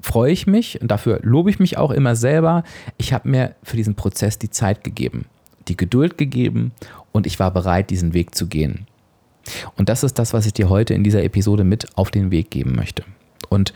freue 0.00 0.32
ich 0.32 0.46
mich 0.46 0.80
und 0.80 0.90
dafür 0.90 1.20
lobe 1.22 1.50
ich 1.50 1.58
mich 1.58 1.78
auch 1.78 1.90
immer 1.90 2.16
selber, 2.16 2.64
ich 2.96 3.12
habe 3.12 3.28
mir 3.28 3.54
für 3.62 3.76
diesen 3.76 3.94
Prozess 3.94 4.38
die 4.38 4.50
Zeit 4.50 4.82
gegeben, 4.84 5.26
die 5.68 5.76
Geduld 5.76 6.18
gegeben 6.18 6.72
und 7.12 7.26
ich 7.26 7.38
war 7.38 7.50
bereit, 7.50 7.90
diesen 7.90 8.14
Weg 8.14 8.34
zu 8.34 8.46
gehen. 8.46 8.86
Und 9.76 9.88
das 9.88 10.04
ist 10.04 10.18
das, 10.18 10.32
was 10.32 10.46
ich 10.46 10.52
dir 10.52 10.68
heute 10.68 10.94
in 10.94 11.04
dieser 11.04 11.22
Episode 11.22 11.64
mit 11.64 11.96
auf 11.96 12.10
den 12.10 12.30
Weg 12.30 12.50
geben 12.50 12.74
möchte. 12.74 13.04
Und 13.48 13.72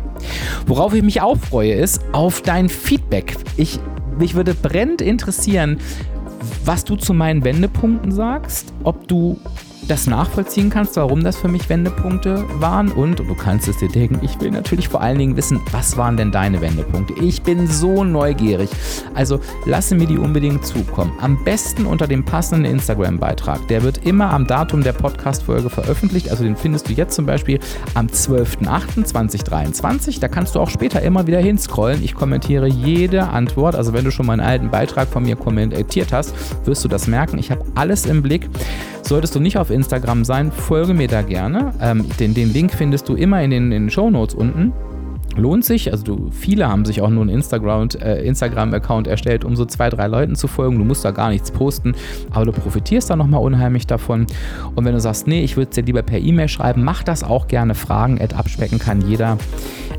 Worauf 0.67 0.95
ich 0.95 1.03
mich 1.03 1.23
auch 1.23 1.37
freue, 1.37 1.73
ist 1.73 2.05
auf 2.13 2.43
dein 2.43 2.69
Feedback. 2.69 3.37
Ich 3.57 3.81
mich 4.19 4.35
würde 4.35 4.55
brennend 4.55 5.01
interessieren, 5.01 5.79
was 6.65 6.85
du 6.85 6.97
zu 6.97 7.15
meinen 7.15 7.45
Wendepunkten 7.45 8.13
sagst, 8.13 8.73
ob 8.85 9.09
du 9.09 9.39
das 9.87 10.07
nachvollziehen 10.07 10.71
kannst, 10.71 10.97
warum 10.97 11.23
das 11.23 11.37
für 11.37 11.49
mich 11.49 11.69
Wendepunkte 11.69 12.45
waren 12.61 12.91
und, 12.91 13.21
du 13.21 13.35
kannst 13.35 13.69
es 13.69 13.79
dir 13.79 13.89
denken, 13.89 14.19
ich 14.23 14.41
will 14.41 14.51
natürlich 14.51 14.89
vor 14.89 15.01
allen 15.01 15.19
Dingen 15.19 15.37
wissen, 15.37 15.61
was 15.73 15.97
waren 15.97 16.17
denn 16.17 16.33
deine 16.33 16.61
Wendepunkte? 16.61 17.15
Ich 17.23 17.43
bin 17.43 17.67
so 17.67 18.05
neugierig. 18.05 18.71
Also 19.15 19.41
lasse 19.67 19.95
mir 19.95 20.07
die 20.07 20.19
unbedingt 20.19 20.67
zukommen. 20.67 21.13
Am 21.21 21.43
besten 21.45 21.87
unter 21.87 22.07
dem 22.07 22.25
passenden 22.25 22.71
Instagram-Beitrag. 22.71 23.67
Der 23.69 23.83
wird 23.83 24.07
immer 24.07 24.31
am 24.31 24.47
Datum 24.47 24.83
der 24.83 24.93
Podcast-Folge 24.93 25.71
veröffentlicht. 25.71 26.31
Also 26.31 26.45
den 26.45 26.57
findest 26.57 26.89
du 26.89 26.93
jetzt 26.93 27.15
zum 27.15 27.27
Beispiel 27.27 27.61
am 27.95 28.07
12.08.2023. 28.07 30.21
Da 30.21 30.29
kannst 30.29 30.55
du 30.55 30.61
auch 30.61 30.71
später 30.71 31.03
immer 31.03 31.27
wieder 31.27 31.41
hinscrollen. 31.41 32.03
Ich 32.03 32.15
kommentiere 32.15 32.69
jede 32.69 33.29
Antwort. 33.29 33.75
Also 33.75 33.93
wenn 33.93 34.05
du 34.05 34.11
schon 34.11 34.27
mal 34.27 34.35
einen 34.35 34.43
alten 34.43 34.71
Beitrag 34.71 35.09
von 35.09 35.23
mir 35.23 35.37
kommentiert 35.37 36.13
hast, 36.13 36.35
wirst 36.67 36.85
du 36.85 36.89
das 36.89 37.07
merken. 37.07 37.39
Ich 37.39 37.51
habe 37.51 37.65
alles 37.75 38.07
im 38.07 38.23
Blick. 38.23 38.49
Solltest 39.03 39.35
du 39.35 39.41
nicht 39.41 39.57
auf 39.57 39.68
Instagram 39.71 40.25
sein, 40.25 40.53
folge 40.53 40.95
mir 40.95 41.09
da 41.09 41.23
gerne. 41.23 41.73
Ähm, 41.81 42.07
den, 42.19 42.35
den 42.35 42.53
Link 42.53 42.73
findest 42.73 43.09
du 43.09 43.15
immer 43.15 43.43
in 43.43 43.51
den, 43.51 43.65
in 43.65 43.85
den 43.85 43.91
Show 43.91 44.11
Notes 44.11 44.35
unten. 44.35 44.73
Lohnt 45.37 45.65
sich, 45.65 45.93
also 45.93 46.05
du, 46.05 46.31
viele 46.33 46.69
haben 46.69 46.85
sich 46.85 47.01
auch 47.01 47.11
nur 47.11 47.23
einen 47.23 47.31
Instagram-Account 47.31 48.03
äh, 48.03 48.23
Instagram 48.25 48.73
erstellt, 49.07 49.45
um 49.45 49.55
so 49.55 49.65
zwei, 49.67 49.89
drei 49.89 50.09
Leuten 50.09 50.35
zu 50.35 50.49
folgen. 50.49 50.79
Du 50.79 50.85
musst 50.85 51.05
da 51.05 51.13
gar 51.13 51.29
nichts 51.29 51.53
posten, 51.53 51.95
aber 52.31 52.47
du 52.47 52.53
profitierst 52.53 53.09
da 53.09 53.15
nochmal 53.15 53.43
unheimlich 53.43 53.87
davon. 53.87 54.27
Und 54.75 54.85
wenn 54.85 54.95
du 54.95 55.01
sagst, 55.01 55.29
nee, 55.29 55.43
ich 55.43 55.57
würde 55.57 55.69
es 55.71 55.75
dir 55.77 55.85
lieber 55.85 56.03
per 56.03 56.19
E-Mail 56.19 56.49
schreiben, 56.49 56.83
mach 56.83 57.05
das 57.05 57.23
auch 57.23 57.47
gerne. 57.47 57.77
Fragen 57.77 58.19
abspecken 58.21 58.79
kann 58.79 59.01
jeder. 59.03 59.39